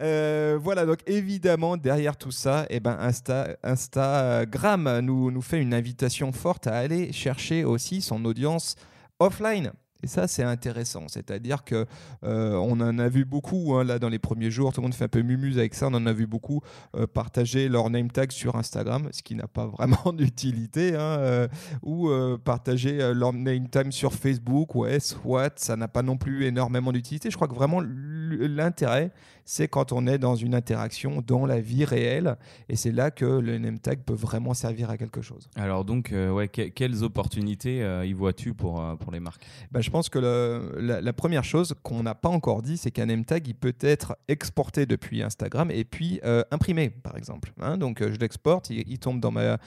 Euh, 0.00 0.58
voilà, 0.60 0.84
donc 0.84 0.98
évidemment, 1.06 1.76
derrière 1.76 2.16
tout 2.16 2.30
ça, 2.30 2.66
eh 2.68 2.80
ben 2.80 2.96
Insta, 3.00 3.56
Instagram 3.62 5.00
nous, 5.00 5.30
nous 5.30 5.42
fait 5.42 5.60
une 5.60 5.74
invitation 5.74 6.32
forte 6.32 6.66
à 6.66 6.76
aller 6.76 7.12
chercher 7.12 7.64
aussi 7.64 8.02
son 8.02 8.24
audience 8.24 8.76
offline. 9.18 9.72
Et 10.02 10.08
ça, 10.08 10.28
c'est 10.28 10.42
intéressant. 10.42 11.08
C'est-à-dire 11.08 11.64
que 11.64 11.86
euh, 12.22 12.52
on 12.52 12.80
en 12.80 12.98
a 12.98 13.08
vu 13.08 13.24
beaucoup 13.24 13.74
hein, 13.74 13.82
là 13.82 13.98
dans 13.98 14.10
les 14.10 14.18
premiers 14.18 14.50
jours. 14.50 14.72
Tout 14.72 14.82
le 14.82 14.84
monde 14.84 14.94
fait 14.94 15.04
un 15.04 15.08
peu 15.08 15.22
mumuse 15.22 15.58
avec 15.58 15.74
ça. 15.74 15.86
On 15.88 15.94
en 15.94 16.04
a 16.04 16.12
vu 16.12 16.26
beaucoup 16.26 16.60
euh, 16.94 17.06
partager 17.06 17.70
leur 17.70 17.88
name 17.88 18.10
tag 18.10 18.30
sur 18.30 18.56
Instagram, 18.56 19.08
ce 19.10 19.22
qui 19.22 19.34
n'a 19.34 19.48
pas 19.48 19.66
vraiment 19.78 20.12
d'utilité, 20.12 20.94
hein, 20.94 21.48
ou 21.82 22.10
partager 22.44 23.14
leur 23.14 23.32
name 23.32 23.68
tag 23.68 23.90
sur 23.90 24.12
Facebook. 24.12 24.74
Ouais, 24.74 25.00
soit 25.00 25.58
ça 25.58 25.76
n'a 25.76 25.88
pas 25.88 26.02
non 26.02 26.18
plus 26.18 26.44
énormément 26.44 26.92
d'utilité. 26.92 27.30
Je 27.30 27.36
crois 27.36 27.48
que 27.48 27.54
vraiment 27.54 27.80
l'intérêt, 27.80 29.10
c'est 29.46 29.68
quand 29.68 29.92
on 29.92 30.06
est 30.06 30.18
dans 30.18 30.34
une 30.34 30.54
interaction 30.54 31.22
dans 31.26 31.46
la 31.46 31.60
vie 31.60 31.84
réelle, 31.86 32.36
et 32.68 32.76
c'est 32.76 32.92
là 32.92 33.10
que 33.10 33.24
le 33.24 33.56
name 33.56 33.78
tag 33.78 34.00
peut 34.00 34.12
vraiment 34.12 34.52
servir 34.52 34.90
à 34.90 34.98
quelque 34.98 35.22
chose. 35.22 35.48
Alors, 35.56 35.84
donc, 35.84 36.12
euh, 36.12 36.30
ouais, 36.30 36.48
que- 36.48 36.68
quelles 36.68 37.04
opportunités 37.04 37.82
euh, 37.82 38.04
y 38.04 38.12
vois-tu 38.12 38.52
pour, 38.54 38.80
euh, 38.82 38.96
pour 38.96 39.12
les 39.12 39.20
marques? 39.20 39.46
Bah, 39.70 39.80
je 39.80 39.88
pense 39.90 40.08
que 40.08 40.18
le- 40.18 40.76
la, 40.80 41.00
la 41.00 41.12
première 41.12 41.44
chose 41.44 41.74
qu'on 41.84 42.02
n'a 42.02 42.14
pas 42.16 42.28
encore 42.28 42.60
dit, 42.60 42.76
c'est 42.76 42.90
qu'un 42.90 43.06
name 43.06 43.24
tag, 43.24 43.46
il 43.46 43.54
peut 43.54 43.74
être 43.80 44.16
exporté 44.28 44.84
depuis 44.84 45.22
Instagram 45.22 45.70
et 45.70 45.84
puis 45.84 46.20
imprimé, 46.50 46.90
par 46.90 47.16
exemple. 47.16 47.52
Hein, 47.60 47.78
donc, 47.78 48.02
je 48.02 48.18
l'exporte, 48.18 48.68
il, 48.70 48.82
il 48.88 48.98
tombe 48.98 49.20
dans 49.20 49.30
ma 49.30 49.58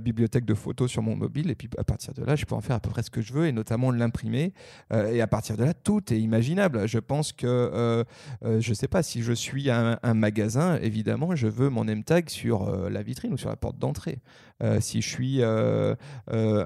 bibliothèque 0.00 0.46
de 0.46 0.54
photos 0.54 0.90
sur 0.90 1.02
mon 1.02 1.14
mobile, 1.14 1.50
et 1.50 1.54
puis 1.54 1.68
à 1.76 1.84
partir 1.84 2.14
de 2.14 2.24
là, 2.24 2.36
je 2.36 2.46
peux 2.46 2.54
en 2.54 2.62
faire 2.62 2.76
à 2.76 2.80
peu 2.80 2.88
près 2.88 3.02
ce 3.02 3.10
que 3.10 3.20
je 3.20 3.34
veux, 3.34 3.46
et 3.46 3.52
notamment 3.52 3.90
l'imprimer. 3.90 4.54
Et 5.12 5.20
à 5.20 5.26
partir 5.26 5.58
de 5.58 5.64
là, 5.64 5.74
tout 5.74 6.02
est 6.12 6.18
imaginable. 6.18 6.88
Je 6.88 6.98
pense 6.98 7.32
que, 7.32 8.04
je 8.42 8.72
sais 8.74 8.88
pas, 8.88 9.02
si 9.02 9.22
je 9.22 9.25
suis 9.32 9.70
un, 9.70 9.98
magasin, 10.14 10.78
évidemment, 10.80 11.34
je 11.34 11.46
veux 11.46 11.68
mon 11.68 11.84
name 11.84 12.04
tag 12.04 12.28
sur 12.28 12.68
euh, 12.68 12.90
la 12.90 13.02
vitrine 13.02 13.32
ou 13.32 13.38
sur 13.38 13.48
la 13.48 13.56
porte 13.56 13.78
d'entrée. 13.78 14.20
Euh, 14.62 14.80
si 14.80 15.02
je 15.02 15.08
suis 15.08 15.38
euh, 15.40 15.94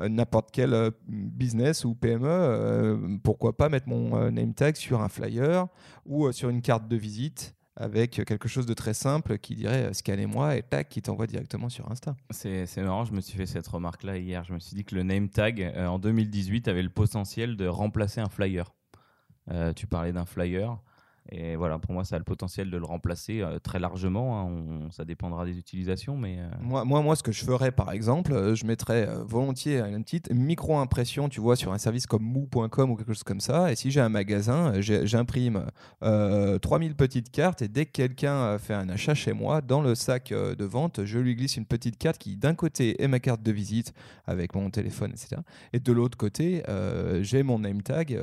n'importe 0.09 0.51
quel 0.53 0.93
business 1.09 1.85
ou 1.85 1.95
PME, 1.95 3.19
pourquoi 3.23 3.57
pas 3.57 3.69
mettre 3.69 3.89
mon 3.89 4.31
name 4.31 4.55
tag 4.55 4.77
sur 4.77 5.01
un 5.01 5.09
flyer 5.09 5.67
ou 6.07 6.31
sur 6.33 6.49
une 6.49 6.63
carte 6.63 6.89
de 6.89 6.97
visite 6.97 7.55
avec 7.77 8.25
quelque 8.27 8.49
chose 8.49 8.67
de 8.67 8.75
très 8.75 8.95
simple 8.95 9.39
qui 9.39 9.55
dirait 9.55 9.95
scannez-moi 9.95 10.57
et 10.57 10.63
tac, 10.63 10.89
qui 10.89 11.01
t'envoie 11.01 11.27
directement 11.27 11.69
sur 11.69 11.91
Insta. 11.91 12.15
C'est 12.31 12.67
marrant, 12.79 13.05
je 13.05 13.13
me 13.13 13.21
suis 13.21 13.39
fait 13.39 13.47
cette 13.47 13.67
remarque-là 13.67 14.19
hier. 14.19 14.45
Je 14.45 14.53
me 14.53 14.59
suis 14.59 14.77
dit 14.77 14.85
que 14.85 14.95
le 14.95 15.03
name 15.03 15.29
tag 15.29 15.73
en 15.77 15.99
2018 15.99 16.69
avait 16.69 16.83
le 16.83 16.91
potentiel 16.91 17.57
de 17.57 17.67
remplacer 17.67 18.21
un 18.21 18.29
flyer. 18.29 18.75
Tu 19.77 19.87
parlais 19.87 20.13
d'un 20.13 20.27
flyer. 20.27 20.79
Et 21.33 21.55
voilà, 21.57 21.79
pour 21.79 21.93
moi, 21.93 22.05
ça 22.05 22.17
a 22.17 22.19
le 22.19 22.25
potentiel 22.25 22.71
de 22.71 22.77
le 22.77 22.85
remplacer 22.85 23.41
euh, 23.41 23.59
très 23.59 23.79
largement. 23.79 24.41
hein. 24.41 24.89
Ça 24.91 25.05
dépendra 25.05 25.45
des 25.45 25.57
utilisations, 25.57 26.17
mais 26.17 26.39
euh, 26.41 26.49
Moi, 26.61 26.85
moi, 26.85 27.03
moi, 27.03 27.15
ce 27.15 27.23
que 27.23 27.31
je 27.33 27.45
ferais, 27.45 27.71
par 27.71 27.93
exemple, 27.93 28.33
euh, 28.33 28.55
je 28.55 28.67
mettrais 28.67 29.09
volontiers 29.25 29.81
une 29.81 30.03
petite 30.03 30.31
micro-impression, 30.33 31.29
tu 31.29 31.41
vois, 31.41 31.55
sur 31.57 31.73
un 31.73 31.79
service 31.79 32.07
comme 32.07 32.23
mou.com 32.23 32.91
ou 32.91 32.97
quelque 32.97 33.13
chose 33.13 33.23
comme 33.23 33.41
ça. 33.41 33.71
Et 33.71 33.77
si 33.77 33.91
j'ai 33.91 34.01
un 34.01 34.09
magasin, 34.09 34.73
j'imprime 34.81 35.67
euh, 36.03 36.59
3000 36.59 36.97
petites 36.97 37.31
cartes 37.31 37.63
et 37.63 37.69
dès 37.69 37.87
que 37.87 37.93
quelqu'un 37.93 38.59
fait 38.59 38.75
un 38.75 38.89
achat 38.89 39.15
chez 39.15 39.33
moi, 39.33 39.61
dans 39.61 39.83
le 39.83 39.95
sac 39.95 40.31
de 40.31 40.65
vente, 40.65 41.05
je 41.05 41.19
lui 41.19 41.37
glisse 41.37 41.57
une 41.57 41.67
petite 41.67 41.97
carte 41.97 42.19
qui, 42.19 42.37
d'un 42.37 42.55
côté, 42.55 43.01
est 43.03 43.09
ma 43.09 43.21
carte 43.21 43.43
de 43.43 43.53
visite 43.53 43.93
avec 44.27 44.55
mon 44.55 44.71
téléphone, 44.71 45.11
etc. 45.11 45.43
Et 45.73 45.79
de 45.81 45.93
l'autre 45.93 46.19
côté, 46.19 46.63
j'ai 47.23 47.43
mon 47.43 47.61
name 47.61 47.83
tag 47.83 48.19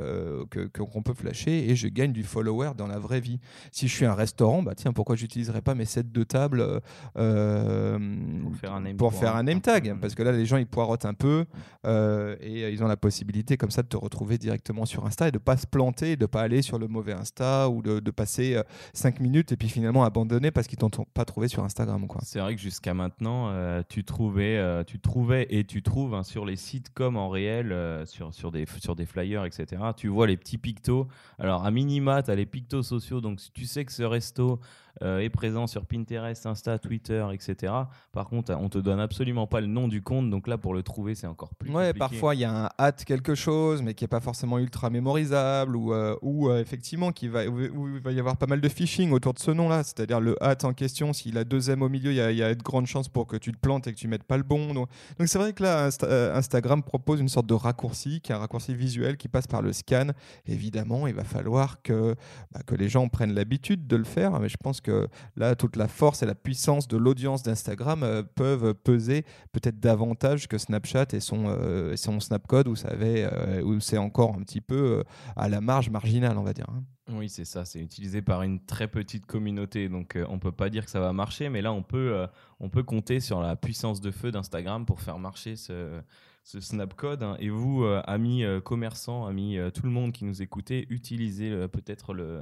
qu'on 0.74 1.02
peut 1.02 1.14
flasher 1.14 1.70
et 1.70 1.76
je 1.76 1.88
gagne 1.88 2.12
du 2.12 2.24
follower 2.24 2.72
dans 2.78 2.88
la 2.88 2.97
la 2.98 3.00
vraie 3.00 3.20
vie. 3.20 3.40
Si 3.72 3.88
je 3.88 3.94
suis 3.94 4.06
un 4.06 4.14
restaurant, 4.16 4.64
bah 4.64 4.74
tiens, 4.76 4.92
pourquoi 4.92 5.16
j'utiliserais 5.16 5.62
pas 5.62 5.76
mes 5.76 5.86
sets 5.86 6.04
de 6.04 6.24
table 6.24 6.62
euh, 6.62 6.80
euh, 7.18 8.00
Pour 8.42 8.56
faire 8.56 8.74
un 8.74 8.82
name, 8.82 8.98
pour 8.98 9.14
faire 9.14 9.36
un 9.36 9.44
name 9.44 9.62
tag? 9.62 9.94
Peu. 9.94 10.00
Parce 10.00 10.16
que 10.16 10.24
là, 10.24 10.32
les 10.32 10.46
gens, 10.46 10.58
ils 10.58 10.68
poirotent 10.68 11.06
un 11.06 11.14
peu 11.14 11.46
euh, 11.86 12.36
et 12.42 12.72
ils 12.72 12.84
ont 12.84 12.88
la 12.88 12.98
possibilité 12.98 13.56
comme 13.56 13.70
ça 13.70 13.84
de 13.84 13.88
te 13.88 13.98
retrouver 13.98 14.38
directement 14.38 14.86
sur 14.86 15.06
Insta 15.06 15.28
et 15.28 15.32
de 15.32 15.38
pas 15.38 15.58
se 15.58 15.68
planter, 15.68 16.16
de 16.16 16.26
pas 16.26 16.42
aller 16.42 16.62
sur 16.62 16.80
le 16.80 16.88
mauvais 16.88 17.14
Insta 17.14 17.70
ou 17.70 17.82
de, 17.82 18.00
de 18.00 18.12
passer 18.12 18.60
5 18.94 19.20
minutes 19.20 19.52
et 19.52 19.58
puis 19.58 19.70
finalement 19.70 20.04
abandonner 20.04 20.50
parce 20.52 20.68
qu'ils 20.68 20.80
t'ont 20.80 20.90
pas 20.90 21.26
trouvé 21.26 21.48
sur 21.48 21.64
Instagram. 21.64 22.08
Quoi. 22.08 22.22
C'est 22.24 22.40
vrai 22.40 22.56
que 22.56 22.62
jusqu'à 22.62 22.96
maintenant, 22.96 23.50
euh, 23.50 23.84
tu 23.88 24.04
trouvais, 24.04 24.84
tu 24.86 25.00
trouvais 25.00 25.46
et 25.52 25.64
tu 25.64 25.84
trouves 25.84 26.16
hein, 26.16 26.24
sur 26.24 26.46
les 26.46 26.56
sites 26.56 26.92
comme 26.94 27.16
en 27.18 27.30
réel, 27.30 27.76
sur, 28.06 28.34
sur, 28.34 28.52
des, 28.52 28.66
sur 28.82 28.96
des 28.96 29.06
flyers, 29.06 29.46
etc. 29.46 29.82
Tu 29.96 30.08
vois 30.08 30.26
les 30.26 30.38
petits 30.38 30.58
pictos. 30.58 31.08
Alors 31.38 31.64
à 31.64 31.72
minima, 31.72 32.24
tu 32.24 32.32
as 32.32 32.36
les 32.36 32.48
pictos 32.48 32.77
sociaux. 32.84 33.22
Donc 33.22 33.40
si 33.40 33.52
tu 33.52 33.66
sais 33.66 33.86
que 33.86 33.92
ce 33.92 34.04
resto 34.04 34.60
euh, 35.04 35.20
est 35.20 35.30
présent 35.30 35.68
sur 35.68 35.86
Pinterest, 35.86 36.46
Insta, 36.46 36.80
Twitter, 36.80 37.26
etc. 37.34 37.74
Par 38.12 38.28
contre, 38.30 38.54
on 38.60 38.70
te 38.70 38.78
donne 38.78 39.00
absolument 39.00 39.48
pas 39.48 39.62
le 39.62 39.68
nom 39.68 39.88
du 39.88 40.02
compte. 40.02 40.30
Donc 40.30 40.48
là, 40.48 40.58
pour 40.58 40.74
le 40.74 40.84
trouver, 40.84 41.16
c'est 41.16 41.28
encore 41.28 41.54
plus 41.56 41.70
Ouais, 41.70 41.88
compliqué. 41.88 42.00
parfois 42.00 42.36
il 42.36 42.42
y 42.42 42.46
a 42.46 42.66
un 42.66 42.70
hâte 42.80 43.06
quelque 43.06 43.36
chose, 43.36 43.82
mais 43.82 43.94
qui 43.94 44.04
est 44.06 44.08
pas 44.08 44.20
forcément 44.20 44.58
ultra 44.60 44.90
mémorisable, 44.90 45.76
ou, 45.76 45.94
euh, 45.94 46.16
ou 46.22 46.50
euh, 46.50 46.60
effectivement 46.62 47.12
qui 47.12 47.28
va, 47.28 47.46
où, 47.48 47.60
où 47.60 47.96
il 47.96 48.02
va 48.02 48.12
y 48.12 48.20
avoir 48.20 48.38
pas 48.38 48.48
mal 48.48 48.62
de 48.62 48.70
phishing 48.70 49.12
autour 49.12 49.34
de 49.34 49.40
ce 49.40 49.52
nom-là. 49.52 49.84
C'est-à-dire 49.84 50.20
le 50.20 50.36
hâte 50.44 50.64
en 50.66 50.74
question, 50.74 51.14
s'il 51.14 51.38
a 51.38 51.44
deux 51.44 51.70
M 51.70 51.82
au 51.82 51.90
milieu, 51.90 52.12
il 52.12 52.16
y 52.18 52.22
a, 52.22 52.32
il 52.32 52.38
y 52.38 52.44
a 52.44 52.54
de 52.56 52.64
grandes 52.64 52.88
chances 52.88 53.10
pour 53.10 53.28
que 53.28 53.38
tu 53.38 53.52
te 53.52 53.58
plantes 53.58 53.88
et 53.88 53.94
que 53.94 53.98
tu 53.98 54.08
mettes 54.08 54.24
pas 54.24 54.38
le 54.38 54.44
bon. 54.44 54.74
Donc 54.74 54.88
c'est 55.26 55.38
vrai 55.38 55.54
que 55.54 55.64
là, 55.64 55.88
Insta- 55.90 56.32
Instagram 56.36 56.84
propose 56.84 57.20
une 57.20 57.30
sorte 57.30 57.48
de 57.48 57.54
raccourci, 57.54 58.22
qui 58.22 58.32
est 58.32 58.36
un 58.36 58.40
raccourci 58.40 58.74
visuel 58.76 59.18
qui 59.18 59.28
passe 59.28 59.48
par 59.48 59.62
le 59.62 59.74
scan. 59.74 60.08
Évidemment, 60.46 61.08
il 61.08 61.14
va 61.14 61.24
falloir 61.24 61.82
que, 61.82 62.16
bah, 62.52 62.62
que 62.66 62.76
les 62.76 62.90
gens 62.90 63.08
prennent 63.10 63.34
l'habitude 63.34 63.88
de 63.88 63.96
le 63.96 64.04
faire, 64.04 64.40
mais 64.40 64.50
je 64.50 64.58
pense 64.58 64.82
que 64.82 64.87
là, 65.36 65.56
toute 65.56 65.76
la 65.76 65.88
force 65.88 66.24
et 66.24 66.26
la 66.26 66.36
puissance 66.36 66.88
de 66.88 66.98
l'audience 66.98 67.44
d'Instagram 67.44 68.04
euh, 68.04 68.24
peuvent 68.24 68.74
peser 68.74 69.24
peut-être 69.52 69.80
davantage 69.80 70.48
que 70.48 70.58
Snapchat 70.58 71.08
et 71.14 71.20
son, 71.20 71.46
euh, 71.48 71.96
Snapcode 71.96 72.68
où, 72.68 72.76
ça 72.76 72.90
euh, 72.92 73.62
où 73.62 73.80
c'est 73.80 73.98
encore 73.98 74.36
un 74.36 74.44
petit 74.44 74.62
peu 74.62 75.04
à 75.36 75.50
la 75.50 75.62
marge 75.62 75.90
marginale, 75.90 76.38
on 76.38 76.44
va 76.44 76.54
dire. 76.54 76.68
hein. 76.70 76.84
Oui, 77.10 77.30
c'est 77.30 77.46
ça. 77.46 77.64
C'est 77.64 77.80
utilisé 77.80 78.22
par 78.22 78.42
une 78.44 78.60
très 78.66 78.90
petite 78.90 79.26
communauté. 79.26 79.88
Donc, 79.88 80.16
euh, 80.16 80.26
on 80.30 80.40
peut 80.40 80.52
pas 80.52 80.70
dire 80.70 80.84
que 80.84 80.92
ça 80.92 81.00
va 81.00 81.14
marcher. 81.14 81.48
Mais 81.50 81.62
là, 81.62 81.72
on 81.72 81.82
peut, 81.82 82.28
on 82.60 82.70
peut 82.70 82.84
compter 82.84 83.20
sur 83.22 83.42
la 83.42 83.56
puissance 83.56 84.02
de 84.02 84.12
feu 84.12 84.32
d'Instagram 84.32 84.86
pour 84.86 85.00
faire 85.00 85.18
marcher 85.18 85.56
ce, 85.56 86.02
Snapcode. 86.44 87.24
hein. 87.24 87.38
Et 87.40 87.50
vous, 87.50 87.84
euh, 87.84 88.02
amis 88.06 88.44
commerçants, 88.64 89.26
amis 89.26 89.58
tout 89.74 89.84
le 89.84 89.92
monde 89.92 90.12
qui 90.12 90.26
nous 90.26 90.42
écoutez, 90.42 90.86
utilisez 90.90 91.68
peut-être 91.70 92.14
le, 92.14 92.42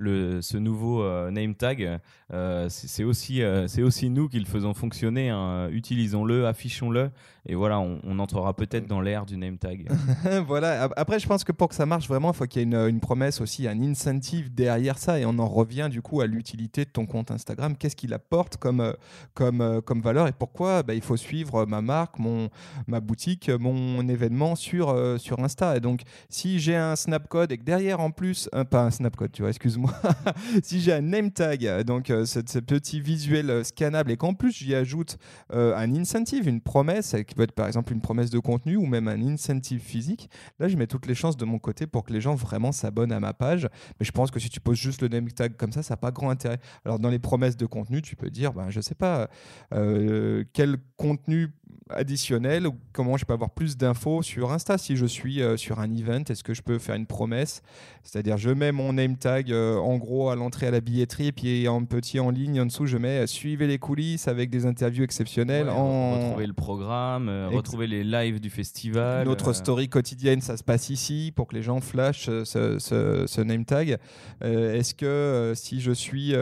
ce 0.00 0.56
nouveau 0.56 1.02
euh, 1.02 1.30
name 1.30 1.54
tag. 1.54 2.00
Euh, 2.32 2.68
c'est 2.68 2.88
c'est 2.88 3.04
aussi, 3.04 3.42
euh, 3.42 3.66
c'est 3.66 3.82
aussi 3.82 4.10
nous 4.10 4.28
qui 4.28 4.38
le 4.38 4.46
faisons 4.46 4.74
fonctionner. 4.74 5.30
hein. 5.30 5.68
Utilisons-le, 5.70 6.46
affichons-le. 6.46 7.10
Et 7.46 7.54
voilà, 7.54 7.80
on, 7.80 8.00
on 8.04 8.18
entrera 8.18 8.54
peut-être 8.54 8.86
dans 8.86 9.00
l'ère 9.00 9.24
du 9.26 9.36
name 9.36 9.56
tag. 9.58 9.88
voilà. 10.46 10.82
Ap- 10.84 10.94
Après, 10.96 11.18
je 11.18 11.26
pense 11.26 11.44
que 11.44 11.52
pour 11.52 11.68
que 11.68 11.74
ça 11.74 11.86
marche 11.86 12.06
vraiment, 12.08 12.32
il 12.32 12.36
faut 12.36 12.46
qu'il 12.46 12.60
y 12.60 12.62
ait 12.62 12.66
une, 12.66 12.88
une 12.88 13.00
promesse 13.00 13.40
aussi, 13.40 13.66
un 13.66 13.80
incentive 13.82 14.52
derrière 14.54 14.98
ça. 14.98 15.18
Et 15.18 15.24
on 15.24 15.38
en 15.38 15.48
revient 15.48 15.88
du 15.90 16.02
coup 16.02 16.20
à 16.20 16.26
l'utilité 16.26 16.84
de 16.84 16.90
ton 16.90 17.06
compte 17.06 17.30
Instagram. 17.30 17.76
Qu'est-ce 17.76 17.96
qu'il 17.96 18.12
apporte 18.14 18.56
comme, 18.56 18.80
euh, 18.80 18.92
comme, 19.34 19.60
euh, 19.60 19.80
comme 19.80 20.00
valeur 20.00 20.28
et 20.28 20.32
pourquoi 20.32 20.82
bah, 20.82 20.94
il 20.94 21.00
faut 21.02 21.16
suivre 21.16 21.64
ma 21.66 21.80
marque, 21.80 22.18
mon, 22.18 22.48
ma 22.86 23.00
boutique, 23.00 23.48
mon 23.48 24.06
événement 24.08 24.54
sur, 24.54 24.90
euh, 24.90 25.16
sur 25.18 25.40
Insta? 25.40 25.76
Et 25.76 25.80
donc, 25.80 26.02
si 26.28 26.58
j'ai 26.58 26.76
un 26.76 26.96
snapcode 26.96 27.52
et 27.52 27.58
que 27.58 27.64
derrière 27.64 28.00
en 28.00 28.10
plus, 28.10 28.48
un, 28.52 28.64
pas 28.64 28.82
un 28.84 28.90
snapcode, 28.90 29.32
tu 29.32 29.42
vois, 29.42 29.50
excuse-moi, 29.50 29.92
si 30.62 30.80
j'ai 30.80 30.92
un 30.92 31.00
name 31.00 31.30
tag, 31.30 31.66
euh, 31.66 31.82
donc 31.82 32.10
euh, 32.10 32.24
ce, 32.26 32.40
ce 32.46 32.58
petit 32.58 33.00
visuel 33.00 33.50
euh, 33.50 33.64
scannable 33.64 34.10
et 34.10 34.16
qu'en 34.16 34.34
plus 34.34 34.52
j'y 34.58 34.74
ajoute 34.74 35.16
euh, 35.52 35.74
un 35.76 35.94
incentive, 35.94 36.46
une 36.48 36.60
promesse, 36.60 37.14
euh, 37.14 37.22
qui 37.30 37.36
peut 37.36 37.44
être 37.44 37.52
par 37.52 37.66
exemple 37.66 37.92
une 37.92 38.00
promesse 38.00 38.30
de 38.30 38.38
contenu 38.38 38.76
ou 38.76 38.86
même 38.86 39.08
un 39.08 39.20
incentive 39.22 39.80
physique, 39.80 40.28
là 40.58 40.68
je 40.68 40.76
mets 40.76 40.86
toutes 40.88 41.06
les 41.06 41.14
chances 41.14 41.36
de 41.36 41.44
mon 41.44 41.58
côté 41.58 41.86
pour 41.86 42.04
que 42.04 42.12
les 42.12 42.20
gens 42.20 42.34
vraiment 42.34 42.72
s'abonnent 42.72 43.12
à 43.12 43.20
ma 43.20 43.32
page. 43.32 43.68
Mais 43.98 44.04
je 44.04 44.12
pense 44.12 44.30
que 44.30 44.40
si 44.40 44.50
tu 44.50 44.60
poses 44.60 44.78
juste 44.78 45.00
le 45.00 45.08
name 45.08 45.30
tag 45.30 45.56
comme 45.56 45.72
ça, 45.72 45.82
ça 45.82 45.94
n'a 45.94 45.98
pas 45.98 46.10
grand 46.10 46.30
intérêt. 46.30 46.58
Alors 46.84 46.98
dans 46.98 47.08
les 47.08 47.20
promesses 47.20 47.56
de 47.56 47.66
contenu, 47.66 48.02
tu 48.02 48.16
peux 48.16 48.30
dire, 48.30 48.52
ben, 48.52 48.68
je 48.68 48.80
sais 48.80 48.96
pas, 48.96 49.30
euh, 49.72 50.44
quel 50.52 50.78
contenu 50.96 51.54
additionnel 51.90 52.66
ou 52.66 52.74
comment 52.92 53.16
je 53.16 53.24
peux 53.24 53.32
avoir 53.32 53.50
plus 53.50 53.76
d'infos 53.76 54.22
sur 54.22 54.52
Insta 54.52 54.78
si 54.78 54.96
je 54.96 55.06
suis 55.06 55.42
euh, 55.42 55.56
sur 55.56 55.80
un 55.80 55.90
event? 55.94 56.22
Est-ce 56.28 56.44
que 56.44 56.54
je 56.54 56.62
peux 56.62 56.78
faire 56.78 56.94
une 56.94 57.06
promesse? 57.06 57.62
C'est-à-dire 58.02 58.36
je 58.38 58.50
mets 58.50 58.72
mon 58.72 58.92
name 58.94 59.16
tag 59.16 59.50
euh, 59.52 59.76
en 59.76 59.96
gros 59.98 60.30
à 60.30 60.36
l'entrée 60.36 60.66
à 60.66 60.70
la 60.70 60.80
billetterie 60.80 61.28
et 61.28 61.32
puis 61.32 61.68
en 61.68 61.84
petit 61.84 62.18
en 62.20 62.30
ligne 62.30 62.60
en 62.60 62.66
dessous 62.66 62.86
je 62.86 62.96
mets 62.96 63.20
euh, 63.20 63.26
suivez 63.26 63.66
les 63.66 63.78
coulisses 63.78 64.26
avec 64.28 64.48
des 64.50 64.66
interviews 64.66 65.04
exceptionnelles 65.04 65.66
Ouais, 65.66 65.72
en 65.72 66.14
Retrouver 66.20 66.46
le 66.46 66.52
programme, 66.52 67.28
euh, 67.28 67.48
retrouver 67.48 67.86
les 67.86 68.04
lives 68.04 68.40
du 68.40 68.50
festival. 68.50 69.26
notre 69.26 69.52
story 69.52 69.88
quotidienne, 69.88 70.40
ça 70.40 70.56
se 70.56 70.62
passe 70.64 70.90
ici 70.90 71.32
pour 71.34 71.46
que 71.48 71.54
les 71.54 71.62
gens 71.62 71.80
flashent 71.80 72.24
ce, 72.44 72.78
ce- 72.78 73.24
ce 73.26 73.40
name 73.40 73.64
tag. 73.64 73.98
Est-ce 74.40 74.94
que 74.94 75.52
si 75.54 75.80
je 75.80 75.92
suis 75.92 76.34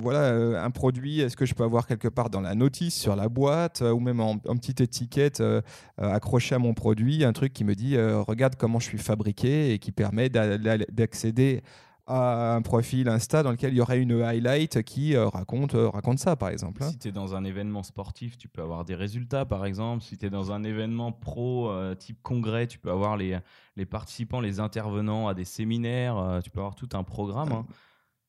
voilà, 0.00 0.62
un 0.62 0.70
produit, 0.70 1.20
est-ce 1.20 1.36
que 1.36 1.46
je 1.46 1.54
peux 1.54 1.64
avoir 1.64 1.86
quelque 1.86 2.08
part 2.08 2.30
dans 2.30 2.40
la 2.40 2.54
notice, 2.54 3.07
sur 3.08 3.16
la 3.16 3.28
boîte 3.30 3.80
euh, 3.80 3.90
ou 3.92 4.00
même 4.00 4.20
en, 4.20 4.32
en 4.32 4.56
petite 4.56 4.82
étiquette 4.82 5.40
euh, 5.40 5.62
euh, 6.00 6.12
accrochée 6.12 6.54
à 6.54 6.58
mon 6.58 6.74
produit, 6.74 7.24
un 7.24 7.32
truc 7.32 7.52
qui 7.54 7.64
me 7.64 7.74
dit 7.74 7.96
regarde 7.98 8.56
comment 8.56 8.78
je 8.80 8.84
suis 8.84 8.98
fabriqué 8.98 9.72
et 9.72 9.78
qui 9.78 9.92
permet 9.92 10.28
d'a- 10.28 10.58
d'a- 10.58 10.76
d'accéder 10.78 11.62
à 12.06 12.54
un 12.54 12.62
profil 12.62 13.06
Insta 13.08 13.42
dans 13.42 13.50
lequel 13.50 13.72
il 13.74 13.76
y 13.76 13.80
aurait 13.82 14.00
une 14.00 14.22
highlight 14.22 14.82
qui 14.82 15.14
euh, 15.14 15.28
raconte, 15.28 15.74
euh, 15.74 15.88
raconte 15.90 16.18
ça 16.18 16.36
par 16.36 16.48
exemple. 16.50 16.82
hein. 16.82 16.88
Si 16.90 16.98
tu 16.98 17.08
es 17.08 17.12
dans 17.12 17.34
un 17.34 17.44
événement 17.44 17.82
sportif, 17.82 18.36
tu 18.38 18.48
peux 18.48 18.62
avoir 18.62 18.84
des 18.86 18.94
résultats, 18.94 19.44
par 19.44 19.66
exemple. 19.66 20.02
Si 20.02 20.16
tu 20.16 20.24
es 20.26 20.30
dans 20.30 20.50
un 20.50 20.64
événement 20.64 21.12
pro 21.12 21.68
euh, 21.70 21.94
type 21.94 22.18
congrès, 22.22 22.66
tu 22.66 22.78
peux 22.78 22.90
avoir 22.90 23.16
les, 23.18 23.38
les 23.76 23.84
participants, 23.86 24.40
les 24.40 24.58
intervenants 24.58 25.28
à 25.28 25.34
des 25.34 25.44
séminaires. 25.44 26.40
tu 26.42 26.50
peux 26.50 26.60
avoir 26.60 26.74
tout 26.74 26.88
un 26.94 27.02
programme. 27.04 27.52
hein. 27.52 27.66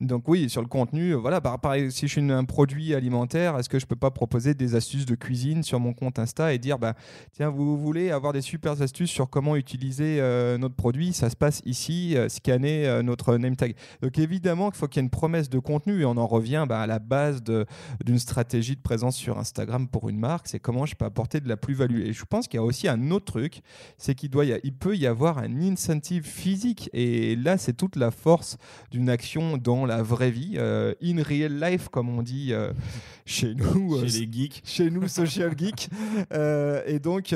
Donc 0.02 0.30
oui, 0.30 0.50
sur 0.50 0.62
le 0.62 0.68
contenu, 0.70 1.12
euh, 1.12 1.18
voilà, 1.18 1.42
par, 1.42 1.60
pareil, 1.60 1.92
si 1.92 2.08
je 2.08 2.14
suis 2.14 2.32
un 2.32 2.46
produit 2.46 2.96
alimentaire, 2.96 3.58
est-ce 3.60 3.68
que 3.68 3.80
je 3.80 3.86
peux 3.86 3.98
pas 3.98 4.12
proposer 4.12 4.54
des 4.54 4.76
astuces 4.76 5.06
de 5.06 5.16
cuisine 5.16 5.62
sur 5.62 5.82
mon 5.82 5.92
compte 5.92 6.20
Insta 6.20 6.54
et 6.54 6.58
dire, 6.58 6.80
bah, 6.80 6.94
tiens, 7.34 7.50
vous 7.50 7.78
voulez 7.78 8.10
avoir 8.10 8.32
des 8.32 8.40
super 8.40 8.82
astuces 8.82 9.10
sur 9.10 9.30
comment 9.30 9.58
utiliser 9.58 10.22
euh, 10.22 10.58
notre 10.58 10.76
produit, 10.76 11.12
ça 11.12 11.30
se 11.30 11.36
passe 11.36 11.62
ici, 11.66 12.16
euh, 12.16 12.30
scanner 12.30 13.02
notre 13.04 13.36
name 13.36 13.58
tag. 13.58 13.76
Donc 14.02 14.18
évidemment 14.20 14.70
qu'il 14.70 14.80
faut 14.80 14.88
qu'il 14.88 15.02
y 15.02 15.04
ait 15.04 15.08
une 15.08 15.10
promesse 15.10 15.50
de 15.50 15.60
contenu 15.60 16.00
et 16.02 16.06
on 16.06 16.16
en 16.16 16.28
revient 16.28 16.66
bah, 16.70 16.80
à 16.80 16.88
la 16.88 17.00
base 17.00 17.44
d'une 17.44 18.20
stratégie 18.20 18.78
de 18.78 18.82
présence 18.82 19.18
sur 19.18 19.38
Instagram 19.38 19.90
pour 19.90 20.08
une 20.08 20.18
marque, 20.18 20.48
c'est 20.48 20.60
comment 20.60 20.86
je 20.86 20.96
peux 20.96 21.06
apporter 21.06 21.42
de 21.42 21.50
la 21.50 21.58
plus-value. 21.58 22.04
Et 22.04 22.14
je 22.14 22.24
pense 22.24 22.48
qu'il 22.48 22.58
y 22.58 22.64
a 22.64 22.66
aussi 22.66 22.88
un 22.88 23.12
autre 23.12 23.26
truc, 23.26 23.62
c'est 23.98 24.16
qu'il 24.16 24.30
il 24.64 24.74
peut 24.74 24.96
y 24.96 25.08
avoir 25.08 25.40
un 25.40 25.62
incentive 25.62 26.24
physique 26.24 26.90
et 26.94 27.36
là 27.36 27.58
c'est 27.58 27.74
toute 27.74 27.98
la 27.98 28.12
force 28.12 28.58
d'une 28.92 29.10
action 29.10 29.58
dans 29.58 29.89
la 29.90 30.02
vraie 30.02 30.32
vie, 30.32 30.54
euh, 30.58 30.94
in 31.04 31.22
real 31.22 31.60
life 31.60 31.90
comme 31.90 32.10
on 32.10 32.22
dit 32.22 32.54
euh, 32.54 32.72
chez 33.26 33.54
nous. 33.56 33.96
euh, 33.98 34.08
Chez 34.08 34.20
les 34.26 34.32
geeks. 34.32 34.62
chez 34.64 34.90
nous, 34.90 35.08
Social 35.08 35.52
Geek. 35.58 35.90
Euh, 36.34 36.82
et 36.86 37.00
donc, 37.00 37.34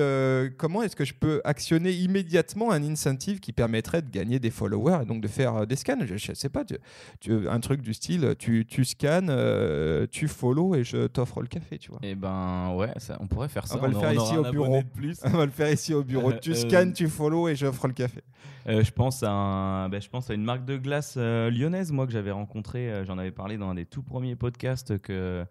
comment 0.57 0.81
est-ce 0.83 0.95
que 0.95 1.05
je 1.05 1.13
peux 1.13 1.41
actionner 1.43 1.91
immédiatement 1.91 2.71
un 2.71 2.81
incentive 2.83 3.39
qui 3.39 3.51
permettrait 3.53 4.01
de 4.01 4.09
gagner 4.09 4.39
des 4.39 4.49
followers 4.51 4.99
et 5.03 5.05
donc 5.05 5.21
de 5.21 5.27
faire 5.27 5.67
des 5.67 5.75
scans? 5.75 5.97
Je 6.05 6.13
ne 6.31 6.35
sais 6.35 6.49
pas, 6.49 6.63
tu, 6.63 6.75
tu- 7.19 7.49
un 7.49 7.59
truc 7.59 7.81
du 7.81 7.93
style, 7.93 8.35
tu, 8.39 8.65
tu 8.65 8.85
scannes, 8.85 9.27
euh, 9.29 10.07
tu 10.09 10.27
follow 10.27 10.75
et 10.75 10.83
je 10.83 11.07
t'offre 11.07 11.41
le 11.41 11.47
café, 11.47 11.77
tu 11.77 11.89
vois. 11.91 11.99
Et 12.03 12.15
ben 12.15 12.73
ouais, 12.75 12.91
ça, 12.97 13.17
on 13.19 13.27
pourrait 13.27 13.49
faire 13.49 13.67
ça. 13.67 13.75
On 13.77 13.81
va 13.81 13.87
le 13.87 13.95
faire 13.95 14.13
ici 14.13 14.37
au 14.37 14.43
bureau. 14.49 14.81
plus. 14.95 15.19
On 15.25 15.29
va 15.29 15.45
le 15.45 15.51
faire 15.51 15.71
ici 15.71 15.93
au 15.93 16.03
bureau. 16.03 16.31
Tu 16.33 16.53
scannes, 16.55 16.93
tu 16.93 17.07
follow 17.09 17.47
et 17.47 17.55
j'offre 17.55 17.87
le 17.87 17.93
café. 17.93 18.21
Je 18.65 18.91
pense 18.91 19.23
à 19.23 19.31
un, 19.31 19.89
ben, 19.89 20.01
je 20.01 20.07
pense 20.09 20.29
à 20.29 20.33
une 20.33 20.43
marque 20.43 20.65
de 20.65 20.77
glace 20.77 21.17
lyonnaise, 21.17 21.91
moi 21.91 22.05
que 22.05 22.11
j'avais 22.13 22.31
euh, 22.75 23.05
J'en 23.05 23.17
avais 23.17 23.31
parlé 23.31 23.57
dans 23.57 23.69
un 23.69 23.75
des 23.75 23.85
tout 23.85 24.03
premiers 24.03 24.35
podcasts 24.35 24.97
que 24.99 25.45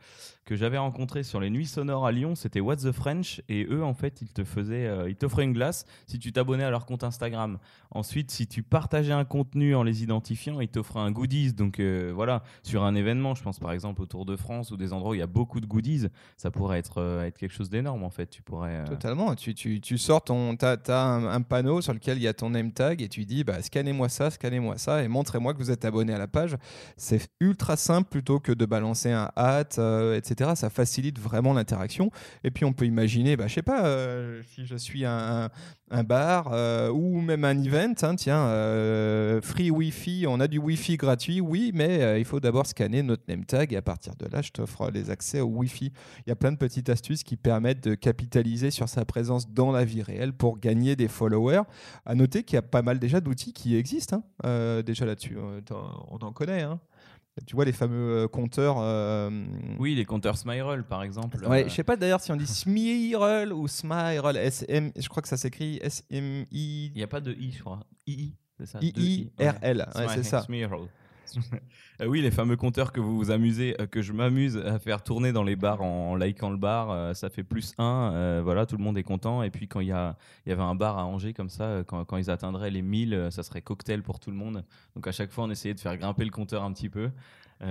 que 0.45 0.57
j'avais 0.57 0.79
rencontré 0.79 1.23
sur 1.23 1.39
les 1.39 1.51
nuits 1.51 1.67
sonores 1.67 2.05
à 2.05 2.13
Lyon. 2.13 2.35
C'était 2.35 2.61
What's 2.61 2.83
the 2.83 2.93
French 2.93 3.41
et 3.49 3.65
eux 3.71 3.85
en 3.85 3.95
fait 3.95 4.23
ils 4.23 4.33
te 4.33 4.43
faisaient, 4.43 4.87
euh, 4.87 5.09
ils 5.09 5.15
t'offraient 5.15 5.45
une 5.45 5.53
glace 5.53 5.87
si 6.07 6.19
tu 6.19 6.33
t'abonnais 6.33 6.65
à 6.65 6.71
leur 6.71 6.85
compte 6.85 7.05
Instagram. 7.05 7.59
Ensuite, 7.93 8.31
si 8.31 8.47
tu 8.47 8.63
partageais 8.63 9.13
un 9.13 9.25
contenu 9.25 9.75
en 9.75 9.83
les 9.83 10.03
identifiant, 10.03 10.61
ils 10.61 10.69
t'offraient 10.69 11.01
un 11.01 11.13
goodies. 11.13 11.53
Donc 11.53 11.79
euh, 11.79 12.11
voilà, 12.15 12.43
sur 12.63 12.83
un 12.83 12.95
événement, 12.95 13.35
je 13.35 13.43
pense 13.43 13.61
par 13.61 13.73
exemple 13.73 14.03
au 14.03 14.07
Tour 14.07 14.25
de 14.25 14.35
France 14.37 14.73
ou 14.73 14.77
des 14.77 14.93
endroits 14.93 15.13
où 15.13 15.15
il 15.15 15.21
y 15.21 15.23
a 15.23 15.29
beaucoup 15.29 15.61
de 15.61 15.67
goodies, 15.67 16.09
ça 16.37 16.51
pourrait 16.51 16.79
être 16.79 17.23
être 17.25 17.39
quelque 17.39 17.55
chose 17.55 17.71
d'énorme 17.71 18.03
en 18.03 18.11
fait. 18.11 18.27
Tu 18.27 18.43
pourrais. 18.43 18.85
Totalement. 18.85 19.35
Tu, 19.37 19.55
tu, 19.55 19.81
tu 19.81 19.97
sors 19.99 20.25
ton. 20.25 20.57
Tu 20.57 20.65
as, 20.65 20.79
un, 20.91 21.27
un 21.27 21.43
panneau 21.43 21.81
sur 21.81 21.93
lequel 21.93 22.17
il 22.17 22.23
y 22.23 22.29
a 22.29 22.35
ton 22.35 22.51
name 22.51 22.73
tag 22.73 23.01
et 23.01 23.09
tu 23.09 23.25
dis 23.25 23.45
bah, 23.45 23.63
scannez-moi 23.63 24.09
ça, 24.09 24.31
scannez-moi 24.31 24.79
ça 24.79 25.05
et 25.05 25.09
montrez-moi 25.09 25.55
que 25.55 25.59
vous 25.59 25.71
êtes 25.71 25.85
abonné 25.85 26.13
à 26.13 26.19
la 26.19 26.27
page. 26.29 26.57
C'est 26.97 27.29
ultra 27.41 27.77
simple 27.77 28.09
plutôt 28.09 28.41
que 28.41 28.53
de 28.53 28.67
balancer 28.67 29.11
un 29.11 29.31
hâte, 29.37 29.77
euh, 29.79 30.17
etc. 30.17 30.53
Ça 30.55 30.71
facilite 30.71 31.19
vraiment 31.19 31.53
l'interaction. 31.53 32.11
Et 32.45 32.51
puis 32.51 32.65
on 32.65 32.73
peut 32.73 32.87
imaginer, 32.87 33.37
bah, 33.37 33.47
je 33.49 33.55
sais 33.55 33.63
pas, 33.63 33.87
euh, 33.87 34.43
si 34.55 34.67
je 34.67 34.77
suis 34.77 35.05
un, 35.05 35.51
un 35.91 36.05
bar 36.05 36.51
euh, 36.53 36.91
ou 36.91 37.21
même 37.21 37.45
un 37.45 37.59
event, 37.63 37.95
hein, 38.03 38.15
tiens, 38.17 38.47
free 39.43 39.71
Wi-Fi, 39.71 40.27
on 40.29 40.41
a 40.41 40.49
du 40.49 40.59
Wi-Fi 40.59 40.97
gratuit, 40.97 41.41
oui, 41.41 41.71
mais 41.75 42.21
il 42.21 42.25
faut 42.25 42.41
d'abord 42.41 42.67
scanner 42.67 43.03
notre 43.03 43.25
name 43.29 43.45
tag 43.45 43.73
et 43.73 43.77
à 43.77 43.83
partir 43.83 44.15
de 44.17 44.27
là, 44.27 44.43
je 44.43 44.51
t'offre 44.51 44.91
les 44.91 45.11
accès 45.11 45.41
au 45.41 45.47
Wi-Fi. 45.47 45.93
Il 46.27 46.31
y 46.31 46.33
a 46.33 46.37
plein 46.37 46.53
de 46.53 46.57
petites 46.57 46.89
astuces 46.89 47.23
qui 47.23 47.37
permettent 47.37 47.85
de 47.85 47.95
capitaliser 47.95 48.71
sur 48.71 48.89
sa 48.89 49.05
présence 49.05 49.51
dans 49.51 49.73
la 49.73 49.85
vie 49.85 50.03
réelle 50.03 50.33
pour 50.33 50.59
gagner 50.59 50.97
des 50.97 51.09
followers. 51.09 51.63
À 52.07 52.15
noter 52.15 52.43
qu'il 52.43 52.57
y 52.57 52.59
a 52.59 52.63
pas 52.63 52.83
mal 52.83 52.99
déjà 52.99 53.21
d'outils 53.21 53.53
qui 53.53 53.77
existent 53.77 54.23
hein, 54.45 54.83
déjà 54.85 55.07
là-dessus. 55.07 55.37
On 56.11 56.19
en 56.19 56.33
connaît. 56.33 56.63
Hein. 56.63 56.72
Tu 57.47 57.55
vois 57.57 57.65
les 57.65 57.73
fameux 57.73 58.25
euh, 58.25 58.29
compteurs. 58.29 58.77
Euh, 58.79 59.31
oui, 59.79 59.95
les 59.95 60.05
compteurs 60.05 60.37
Smyrel 60.37 60.85
par 60.85 61.03
exemple. 61.03 61.39
Ouais, 61.47 61.65
je 61.67 61.75
sais 61.75 61.83
pas 61.83 61.97
d'ailleurs 61.97 62.21
si 62.21 62.31
on 62.31 62.37
dit 62.37 62.47
Smyrel 62.47 63.55
ou 63.55 63.67
Smyrel. 63.69 64.37
SM, 64.37 64.93
je 64.95 65.09
crois 65.09 65.23
que 65.23 65.29
ça 65.29 65.39
s'écrit 65.39 65.79
S-M-I. 65.83 66.87
Il 66.89 66.97
n'y 66.97 67.03
a 67.03 67.07
pas 67.07 67.21
de 67.21 67.33
I, 67.33 67.53
je 67.53 67.61
crois. 67.61 67.81
I, 68.07 68.35
c'est 68.59 68.67
ça. 68.67 68.79
I-I-R-L, 68.83 69.89
c'est 70.15 70.23
ça. 70.25 70.47
Euh, 70.51 70.79
oui, 72.07 72.21
les 72.21 72.31
fameux 72.31 72.57
compteurs 72.57 72.93
que 72.93 73.01
vous 73.01 73.17
vous 73.17 73.31
amusez, 73.31 73.81
euh, 73.81 73.87
que 73.87 74.03
je 74.03 74.13
m'amuse 74.13 74.57
à 74.57 74.79
faire 74.79 75.03
tourner 75.03 75.33
dans 75.33 75.43
les 75.43 75.57
bars 75.57 75.83
en, 75.83 76.17
likant 76.17 76.51
le 76.51 76.57
bar, 76.57 76.91
euh, 76.91 77.15
ça 77.15 77.31
fait 77.31 77.43
plus 77.43 77.75
1. 77.79 78.43
voilà, 78.43 78.67
tout 78.67 78.77
le 78.77 78.83
monde 78.83 78.99
est 78.99 79.03
content. 79.03 79.43
Et 79.43 79.51
puis 79.51 79.69
quand 79.69 79.81
il 79.81 79.87
y, 79.87 79.89
y 79.89 80.53
avait 80.53 80.63
un 80.63 80.75
bar 80.75 80.99
à 80.99 81.05
Angers 81.05 81.33
comme 81.33 81.51
ça, 81.51 81.83
quand, 81.87 82.05
quand 82.05 82.17
ils 82.17 82.31
atteindraient 82.31 82.71
les 82.71 82.83
1000, 82.83 83.29
ça 83.31 83.43
serait 83.43 83.63
cocktail 83.63 84.03
pour 84.03 84.21
tout 84.21 84.31
le 84.31 84.37
monde. 84.37 84.65
Donc 84.95 85.07
à 85.07 85.13
chaque 85.13 85.31
fois, 85.31 85.45
on 85.45 85.51
essayait 85.51 85.75
de 85.75 85.81
faire 85.81 85.97
grimper 85.97 86.25
le 86.25 86.31
compteur 86.31 86.63
un 86.63 86.73
petit 86.73 86.89
peu. 86.89 87.11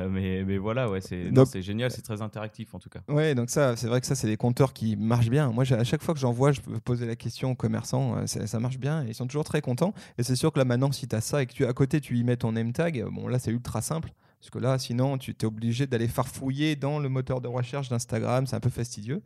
Mais, 0.09 0.43
mais, 0.43 0.57
voilà, 0.57 0.89
ouais, 0.89 1.01
c'est 1.01 1.61
génial, 1.61 1.91
c'est 1.91 2.01
très 2.01 2.21
interactif 2.21 2.73
en 2.73 2.79
tout 2.79 2.89
cas. 2.89 3.01
Ouais, 3.07 3.35
donc 3.35 3.49
ça, 3.49 3.75
c'est 3.75 3.87
vrai 3.87 4.01
que 4.01 4.07
ça, 4.07 4.15
c'est 4.15 4.27
des 4.27 4.37
compteurs 4.37 4.73
qui 4.73 4.95
marchent 4.95 5.29
bien. 5.29 5.51
Moi, 5.51 5.63
à 5.71 5.83
chaque 5.83 6.01
fois 6.01 6.13
que 6.13 6.19
j'en 6.19 6.31
vois, 6.31 6.51
je 6.51 6.61
peux 6.61 6.79
poser 6.79 7.05
la 7.05 7.15
question 7.15 7.51
aux 7.51 7.55
commerçants, 7.55 8.25
ça 8.25 8.59
marche 8.59 8.77
bien, 8.77 9.05
ils 9.05 9.13
sont 9.15 9.27
toujours 9.27 9.43
très 9.43 9.61
contents. 9.61 9.93
Et 10.17 10.23
c'est 10.23 10.35
sûr 10.35 10.51
que 10.51 10.59
là, 10.59 10.65
maintenant, 10.65 10.91
si 10.91 11.07
tu 11.07 11.15
as 11.15 11.21
ça 11.21 11.41
et 11.41 11.45
que 11.45 11.53
tu 11.53 11.65
à 11.65 11.73
côté, 11.73 12.01
tu 12.01 12.17
y 12.17 12.23
mets 12.23 12.37
ton 12.37 12.53
name 12.53 12.73
tag, 12.73 13.05
bon, 13.11 13.27
là, 13.27 13.39
c'est 13.39 13.51
ultra 13.51 13.81
simple. 13.81 14.11
Parce 14.41 14.49
que 14.49 14.57
là, 14.57 14.79
sinon, 14.79 15.19
tu 15.19 15.35
es 15.39 15.45
obligé 15.45 15.85
d'aller 15.85 16.07
farfouiller 16.07 16.75
dans 16.75 16.97
le 16.97 17.09
moteur 17.09 17.41
de 17.41 17.47
recherche 17.47 17.89
d'Instagram. 17.89 18.47
C'est 18.47 18.55
un 18.55 18.59
peu 18.59 18.71
fastidieux. 18.71 19.21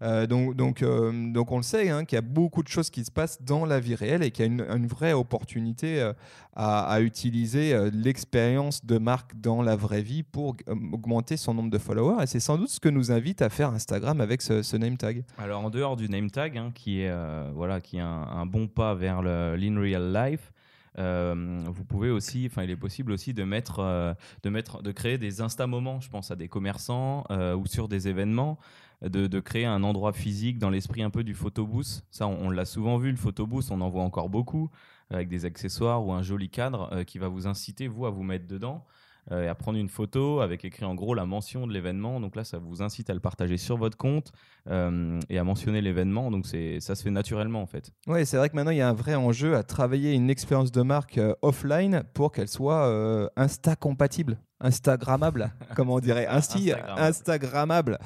Euh, 0.00 0.26
euh, 0.26 0.54
donc, 0.54 0.82
on 0.82 1.56
le 1.58 1.62
sait, 1.62 1.90
hein, 1.90 2.06
qu'il 2.06 2.16
y 2.16 2.18
a 2.18 2.22
beaucoup 2.22 2.62
de 2.62 2.68
choses 2.68 2.88
qui 2.88 3.04
se 3.04 3.10
passent 3.10 3.42
dans 3.42 3.66
la 3.66 3.78
vie 3.78 3.94
réelle 3.94 4.22
et 4.22 4.30
qu'il 4.30 4.46
y 4.46 4.48
a 4.48 4.74
une, 4.74 4.86
vraie 4.86 5.12
opportunité 5.12 6.00
euh, 6.00 6.14
à, 6.56 6.98
utiliser 7.02 7.90
l'expérience 7.90 8.86
de 8.86 8.96
marque 8.96 9.38
dans 9.38 9.60
la 9.60 9.76
vraie 9.76 10.00
vie 10.00 10.22
pour 10.22 10.56
augmenter 10.66 11.36
son 11.36 11.52
nombre 11.52 11.70
de 11.70 11.78
followers. 11.78 12.22
Et 12.22 12.26
c'est 12.26 12.40
sans 12.40 12.56
doute 12.56 12.70
ce 12.70 12.80
que 12.80 12.88
nous 12.88 13.12
invite 13.12 13.42
à 13.42 13.50
faire 13.50 13.68
Instagram 13.68 14.22
avec 14.22 14.40
ce, 14.40 14.76
name 14.78 14.96
tag. 14.96 15.24
Alors, 15.36 15.62
en 15.62 15.68
dehors 15.68 15.96
du 15.96 16.08
name 16.08 16.30
tag, 16.30 16.56
hein, 16.56 16.72
qui 16.74 17.02
est, 17.02 17.12
voilà, 17.52 17.82
qui 17.82 17.98
est 17.98 18.00
un, 18.00 18.46
bon 18.46 18.66
pas 18.66 18.94
vers 18.94 19.20
l'in 19.20 19.78
real 19.78 20.10
life, 20.10 20.53
euh, 20.98 21.62
vous 21.66 21.84
pouvez 21.84 22.10
aussi, 22.10 22.46
enfin, 22.50 22.62
il 22.62 22.70
est 22.70 22.76
possible 22.76 23.12
aussi 23.12 23.34
de 23.34 23.44
mettre, 23.44 23.80
euh, 23.80 24.14
de 24.42 24.50
mettre, 24.50 24.82
de 24.82 24.92
créer 24.92 25.18
des 25.18 25.40
insta 25.40 25.66
moments. 25.66 26.00
Je 26.00 26.08
pense 26.08 26.30
à 26.30 26.36
des 26.36 26.48
commerçants 26.48 27.24
euh, 27.30 27.54
ou 27.56 27.66
sur 27.66 27.88
des 27.88 28.08
événements. 28.08 28.58
De, 29.02 29.40
créer 29.40 29.66
un 29.66 29.82
endroit 29.82 30.14
physique 30.14 30.58
dans 30.58 30.70
l'esprit 30.70 31.02
un 31.02 31.10
peu 31.10 31.24
du 31.24 31.34
photobooth. 31.34 32.06
Ça, 32.10 32.26
on, 32.26 32.48
l'a 32.48 32.64
souvent 32.64 32.96
vu, 32.96 33.10
le 33.10 33.18
photobooth, 33.18 33.70
on 33.70 33.82
en 33.82 33.90
voit 33.90 34.02
encore 34.02 34.30
beaucoup, 34.30 34.70
avec 35.10 35.28
des 35.28 35.44
accessoires 35.44 36.06
ou 36.06 36.12
un 36.12 36.22
joli 36.22 36.48
cadre 36.48 37.02
qui 37.02 37.18
va 37.18 37.28
vous 37.28 37.46
inciter, 37.46 37.86
vous, 37.86 38.06
à 38.06 38.10
vous 38.10 38.22
mettre 38.22 38.46
dedans. 38.46 38.86
et 39.30 39.46
à 39.46 39.54
prendre 39.54 39.76
une 39.78 39.90
photo 39.90 40.40
avec 40.40 40.64
écrit 40.64 40.86
en 40.86 40.94
gros 40.94 41.12
la 41.12 41.26
mention 41.26 41.66
de 41.66 41.72
l'événement. 41.74 42.18
Donc 42.18 42.34
là, 42.34 42.44
ça 42.44 42.56
vous 42.56 42.80
incite 42.80 43.10
à 43.10 43.14
le 43.14 43.20
partager 43.20 43.58
sur 43.58 43.76
votre 43.76 43.98
compte 43.98 44.32
euh, 44.70 45.20
et 45.28 45.38
à 45.38 45.44
mentionner 45.44 45.82
l'événement. 45.82 46.30
Donc 46.30 46.46
ça 46.46 46.94
se 46.94 47.02
fait 47.02 47.10
naturellement 47.10 47.60
en 47.60 47.66
fait. 47.66 47.90
Oui, 48.06 48.24
c'est 48.24 48.38
vrai 48.38 48.48
que 48.48 48.56
maintenant 48.56 48.70
il 48.70 48.78
y 48.78 48.80
a 48.82 48.88
un 48.88 48.94
vrai 48.94 49.14
enjeu 49.14 49.56
à 49.56 49.62
travailler 49.62 50.14
une 50.14 50.30
expérience 50.30 50.72
de 50.72 50.80
marque 50.80 51.18
euh, 51.18 51.34
offline 51.42 52.02
pour 52.14 52.32
qu'elle 52.32 52.48
soit 52.48 52.86
euh, 52.86 53.28
Insta 53.36 53.76
compatible. 53.76 54.38
Instagrammable, 54.60 55.52
comme 55.76 55.90
on 55.90 55.98
dirait, 55.98 56.26
Insti, 56.26 56.72
Instagrammable. 56.96 57.98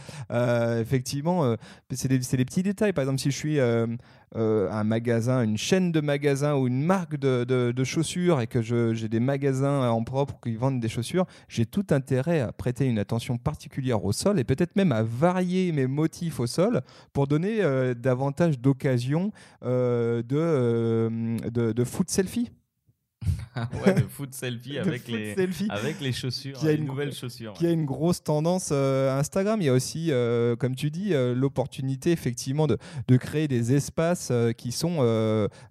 effectivement, 0.81 1.55
c'est 1.93 2.09
des, 2.09 2.19
des, 2.19 2.45
petits 2.45 2.65
détails. 2.65 2.93
Par 2.93 3.03
exemple, 3.03 3.21
si 3.21 3.31
je 3.31 3.37
suis 3.37 3.61
un 3.61 4.85
magasin, 4.85 5.43
une 5.43 5.59
chaîne 5.59 5.93
de 5.93 6.01
magasins 6.01 6.57
ou 6.57 6.67
une 6.67 6.83
marque 6.83 7.17
de, 7.17 7.45
de 7.45 7.85
chaussures 7.85 8.41
et 8.41 8.49
que 8.49 8.61
j'ai 8.61 9.09
des 9.09 9.21
magasins 9.21 9.89
en 9.89 10.03
propre 10.03 10.37
qui 10.43 10.57
vendent 10.57 10.81
des 10.81 10.89
chaussures, 10.89 11.27
j'ai 11.49 11.67
tout 11.67 11.87
intérêt 11.91 12.41
à 12.41 12.51
prêter 12.51 12.87
une 12.87 12.99
attention 12.99 13.39
particulière 13.39 14.05
au 14.05 14.11
sol 14.11 14.41
et 14.41 14.45
peut-être 14.45 14.75
même 14.75 14.91
à 14.91 15.05
varier 15.05 15.71
mes 15.71 15.87
motifs 15.87 16.41
au 16.41 16.48
sol 16.49 16.83
pour 17.13 17.27
donner 17.27 17.63
euh, 17.63 17.95
davantage 17.95 18.59
d'occasions 18.59 19.31
euh, 19.63 20.23
de, 20.23 20.37
euh, 20.37 21.37
de, 21.51 21.73
de 21.73 21.85
foot 21.85 22.11
selfie. 22.11 22.51
ouais, 23.85 23.95
de 23.95 24.07
foot 24.07 24.35
selfie, 24.35 24.79
avec, 24.79 25.09
les, 25.09 25.35
avec 25.69 26.01
les 26.01 26.13
chaussures, 26.13 26.59
qui 26.59 26.69
a 26.69 26.73
une 26.73 26.85
nouvelle 26.85 27.13
chaussures. 27.13 27.53
Qui 27.55 27.67
a 27.67 27.71
une 27.71 27.85
grosse 27.85 28.23
tendance 28.23 28.71
euh, 28.73 29.19
Instagram. 29.19 29.61
Il 29.61 29.65
y 29.65 29.69
a 29.69 29.73
aussi, 29.73 30.09
euh, 30.11 30.57
comme 30.57 30.75
tu 30.75 30.91
dis, 30.91 31.15
euh, 31.15 31.35
l'opportunité 31.35 32.13
effectivement 32.13 32.67
de, 32.67 32.79
de, 33.09 33.17
créer 33.17 33.49
des 33.49 33.75
espaces 33.75 34.33
qui 34.57 34.73
sont 34.73 34.99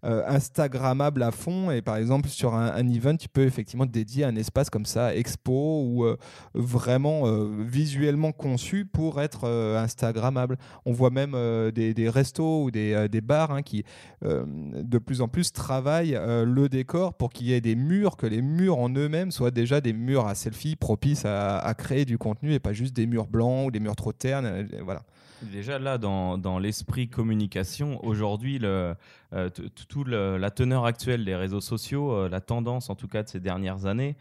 Instagrammables 0.03 1.23
à 1.23 1.31
fond. 1.31 1.71
Et 1.71 1.81
par 1.81 1.97
exemple, 1.97 2.29
sur 2.29 2.55
un, 2.55 2.87
event, 2.89 3.15
tu 3.15 3.29
peux 3.29 3.45
effectivement 3.45 3.85
dédier 3.85 4.25
un 4.25 4.35
espace 4.35 4.69
comme 4.69 4.85
ça, 4.85 5.15
expo, 5.15 5.83
ou 5.83 6.05
vraiment 6.53 7.23
visuellement 7.59 8.31
conçu 8.31 8.85
pour 8.85 9.21
être 9.21 9.47
Instagrammable. 9.47 10.57
On 10.85 10.91
voit 10.91 11.09
même 11.09 11.35
des, 11.71 11.93
des, 11.93 12.09
restos 12.09 12.63
ou 12.63 12.71
des, 12.71 13.07
des 13.09 13.21
bars 13.21 13.51
hein, 13.51 13.61
qui 13.61 13.83
de 14.21 14.97
plus 14.97 15.21
en 15.21 15.27
plus 15.27 15.51
travaillent 15.53 16.19
le 16.21 16.67
décor 16.67 17.13
pour 17.13 17.31
qu'il 17.37 17.47
y 17.47 17.53
ait 17.53 17.61
des 17.61 17.75
murs, 17.75 18.17
que 18.17 18.25
les 18.25 18.41
murs 18.41 18.79
en 18.79 18.89
eux-mêmes 18.89 19.31
soient 19.31 19.51
déjà 19.51 19.79
des 19.79 19.93
murs 19.93 20.25
à 20.25 20.33
selfie 20.33 20.75
propices 20.75 21.23
à, 21.25 21.73
créer 21.77 22.03
du 22.03 22.17
contenu 22.17 22.53
et 22.53 22.59
pas 22.59 22.73
juste 22.73 22.95
des 22.95 23.05
murs 23.05 23.27
blancs 23.27 23.67
ou 23.67 23.71
des 23.71 23.79
murs 23.79 23.95
trop 23.95 24.11
ternes. 24.11 24.45
Euh, 24.45 24.63
voilà. 24.81 25.03
Déjà 25.43 25.77
là, 25.77 25.99
dans, 25.99 26.39
dans 26.39 26.57
l'esprit 26.57 27.09
communication, 27.09 28.03
aujourd'hui, 28.03 28.59
euh, 28.63 28.95
la 29.31 30.51
teneur 30.51 30.85
actuelle 30.85 31.25
des 31.25 31.35
réseaux 31.35 31.61
sociaux, 31.61 32.11
euh, 32.11 32.27
la 32.27 32.41
tendance 32.41 32.89
en 32.89 32.95
tout 32.95 33.07
cas 33.07 33.21
de 33.21 33.29
ces 33.29 33.39
dernières 33.39 33.85
années, 33.85 34.15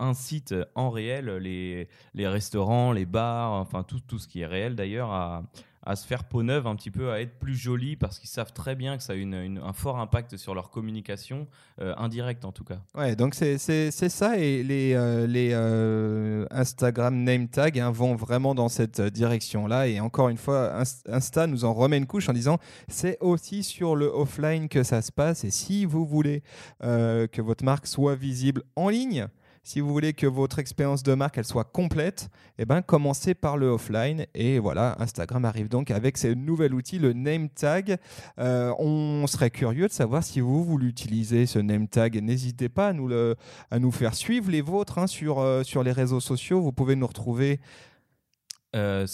incite 0.00 0.56
en 0.74 0.90
réel 0.90 1.36
les, 1.36 1.86
les 2.12 2.26
restaurants, 2.26 2.90
les 2.90 3.06
bars, 3.06 3.52
enfin 3.52 3.84
tout, 3.84 4.00
tout 4.00 4.18
ce 4.18 4.26
qui 4.26 4.40
est 4.40 4.46
réel 4.46 4.74
d'ailleurs, 4.74 5.12
à, 5.12 5.44
à 5.88 5.96
se 5.96 6.06
faire 6.06 6.24
peau 6.24 6.42
neuve 6.42 6.66
un 6.66 6.76
petit 6.76 6.90
peu, 6.90 7.10
à 7.10 7.22
être 7.22 7.38
plus 7.38 7.56
joli 7.56 7.96
parce 7.96 8.18
qu'ils 8.18 8.28
savent 8.28 8.52
très 8.52 8.76
bien 8.76 8.98
que 8.98 9.02
ça 9.02 9.14
a 9.14 9.16
une, 9.16 9.58
un 9.64 9.72
fort 9.72 9.98
impact 9.98 10.36
sur 10.36 10.54
leur 10.54 10.70
communication, 10.70 11.48
euh, 11.80 11.94
indirecte 11.96 12.44
en 12.44 12.52
tout 12.52 12.62
cas. 12.62 12.82
Ouais, 12.94 13.16
donc 13.16 13.34
c'est 13.34 13.56
ça 13.58 14.36
et 14.36 14.62
les, 14.62 14.92
euh, 14.92 15.26
les 15.26 15.52
euh, 15.54 16.44
Instagram 16.50 17.16
name 17.24 17.48
tags 17.48 17.70
hein, 17.76 17.90
vont 17.90 18.16
vraiment 18.16 18.54
dans 18.54 18.68
cette 18.68 19.00
direction-là. 19.00 19.88
Et 19.88 19.98
encore 19.98 20.28
une 20.28 20.36
fois, 20.36 20.82
Insta 21.06 21.46
nous 21.46 21.64
en 21.64 21.72
remet 21.72 21.96
une 21.96 22.06
couche 22.06 22.28
en 22.28 22.34
disant 22.34 22.58
c'est 22.88 23.16
aussi 23.22 23.62
sur 23.62 23.96
le 23.96 24.08
offline 24.08 24.68
que 24.68 24.82
ça 24.82 25.00
se 25.00 25.10
passe. 25.10 25.44
Et 25.44 25.50
si 25.50 25.86
vous 25.86 26.04
voulez 26.04 26.42
que 26.82 27.40
votre 27.40 27.64
marque 27.64 27.86
soit 27.86 28.14
visible 28.14 28.62
en 28.76 28.90
ligne, 28.90 29.26
si 29.62 29.80
vous 29.80 29.92
voulez 29.92 30.12
que 30.12 30.26
votre 30.26 30.58
expérience 30.58 31.02
de 31.02 31.14
marque 31.14 31.38
elle 31.38 31.44
soit 31.44 31.64
complète, 31.64 32.28
eh 32.58 32.64
ben, 32.64 32.82
commencez 32.82 33.34
par 33.34 33.56
le 33.56 33.66
offline. 33.68 34.26
Et 34.34 34.58
voilà, 34.58 34.96
Instagram 34.98 35.44
arrive 35.44 35.68
donc 35.68 35.90
avec 35.90 36.18
ce 36.18 36.28
nouvel 36.28 36.74
outil, 36.74 36.98
le 36.98 37.12
name 37.12 37.48
tag. 37.48 37.98
Euh, 38.38 38.72
on 38.78 39.26
serait 39.26 39.50
curieux 39.50 39.88
de 39.88 39.92
savoir 39.92 40.22
si 40.22 40.40
vous, 40.40 40.64
vous 40.64 40.78
l'utilisez, 40.78 41.46
ce 41.46 41.58
name 41.58 41.88
tag. 41.88 42.22
N'hésitez 42.22 42.68
pas 42.68 42.88
à 42.88 42.92
nous, 42.92 43.10
à 43.70 43.78
nous 43.78 43.92
faire 43.92 44.14
suivre 44.14 44.50
les 44.50 44.60
vôtres 44.60 44.98
hein, 44.98 45.06
sur, 45.06 45.38
euh, 45.38 45.62
sur 45.62 45.82
les 45.82 45.92
réseaux 45.92 46.20
sociaux. 46.20 46.60
Vous 46.60 46.72
pouvez 46.72 46.96
nous 46.96 47.06
retrouver 47.06 47.60
euh, 48.76 49.06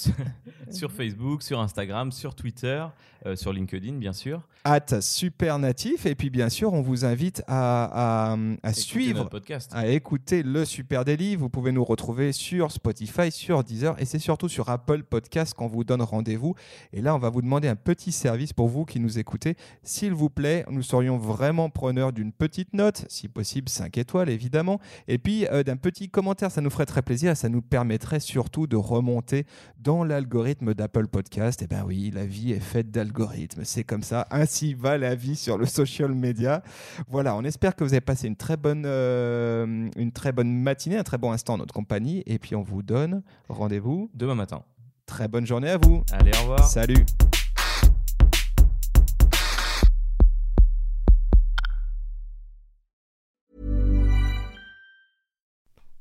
sur 0.71 0.91
Facebook, 0.93 1.43
sur 1.43 1.61
Instagram, 1.61 2.11
sur 2.11 2.35
Twitter, 2.35 2.85
euh, 3.25 3.37
sur 3.37 3.53
LinkedIn, 3.53 3.95
bien 3.95 4.13
sûr. 4.13 4.43
At 4.65 5.01
Super 5.01 5.59
Natif. 5.61 6.07
Et 6.07 6.17
puis, 6.17 6.29
bien 6.29 6.49
sûr, 6.49 6.73
on 6.73 6.83
vous 6.83 7.05
invite 7.05 7.43
à, 7.47 8.37
à, 8.63 8.73
suivre, 8.73 9.29
podcast. 9.29 9.71
à 9.73 9.87
écouter 9.87 10.43
le 10.43 10.65
Super 10.65 11.05
Daily. 11.05 11.37
Vous 11.37 11.51
pouvez 11.51 11.71
nous 11.71 11.85
retrouver 11.85 12.33
sur 12.33 12.73
Spotify, 12.73 13.31
sur 13.31 13.63
Deezer 13.63 13.95
et 14.01 14.07
c'est 14.07 14.19
surtout 14.19 14.49
sur 14.49 14.69
Apple 14.71 15.05
Podcast 15.05 15.55
qu'on 15.55 15.69
vous 15.69 15.85
donne 15.85 16.03
rendez-vous. 16.03 16.55
Et 16.93 17.01
là, 17.01 17.15
on 17.15 17.19
va 17.19 17.31
vous 17.31 17.43
demander 17.43 17.69
un 17.69 17.77
petit 17.77 18.11
service 18.11 18.53
pour 18.53 18.69
vous 18.69 18.85
qui 18.85 18.99
nous 18.99 19.19
écoutez. 19.19 19.57
S'il 19.83 20.15
vous 20.15 20.31
plaît, 20.31 20.65
nous 20.69 20.83
serions 20.83 21.17
vraiment 21.17 21.71
preneurs 21.71 22.13
d'une 22.13 22.33
petite 22.33 22.73
note, 22.75 23.05
si 23.09 23.29
possible 23.29 23.69
5 23.69 23.99
étoiles, 23.99 24.31
évidemment. 24.31 24.81
Et 25.07 25.19
puis, 25.19 25.47
euh, 25.47 25.63
d'un 25.63 25.77
petit 25.77 26.09
commentaire, 26.09 26.51
ça 26.51 26.61
nous 26.61 26.71
ferait 26.71 26.87
très 26.87 27.03
plaisir 27.03 27.33
et 27.33 27.37
ça 27.37 27.49
nous 27.49 27.63
permettrait 27.63 28.21
surtout 28.21 28.67
de 28.67 28.77
remonter 28.77 29.44
retrouver 29.45 29.75
dans 29.79 30.05
l'algorithme 30.05 30.75
d'Apple 30.75 31.09
Podcast. 31.09 31.63
Et 31.63 31.65
eh 31.65 31.69
ben 31.69 31.85
oui, 31.87 32.11
la 32.15 32.25
vie 32.25 32.53
est 32.53 32.61
faite 32.61 32.91
d'algorithmes. 32.91 33.65
C'est 33.65 33.85
comme 33.85 34.03
ça. 34.03 34.27
Ainsi 34.31 34.75
va 34.75 34.99
la 34.99 35.15
vie 35.15 35.37
sur 35.37 35.59
le 35.59 35.67
social 35.67 36.15
media. 36.15 36.63
Voilà, 37.09 37.37
on 37.37 37.45
espère 37.45 37.77
que 37.77 37.85
vous 37.85 37.93
avez 37.93 38.01
passé 38.01 38.27
une 38.29 38.37
très 38.37 38.57
bonne, 38.57 38.85
euh, 38.87 39.89
une 39.97 40.13
très 40.13 40.33
bonne 40.33 40.53
matinée, 40.53 40.97
un 40.97 41.05
très 41.05 41.19
bon 41.19 41.33
instant 41.33 41.55
en 41.55 41.59
notre 41.59 41.75
compagnie. 41.75 42.23
Et 42.27 42.39
puis 42.39 42.55
on 42.55 42.63
vous 42.63 42.83
donne 42.83 43.23
rendez-vous 43.49 44.11
demain 44.15 44.35
matin. 44.35 44.63
Très 45.07 45.29
bonne 45.29 45.47
journée 45.47 45.71
à 45.71 45.77
vous. 45.77 46.03
Allez, 46.13 46.31
au 46.39 46.43
revoir. 46.43 46.67
Salut. 46.67 47.05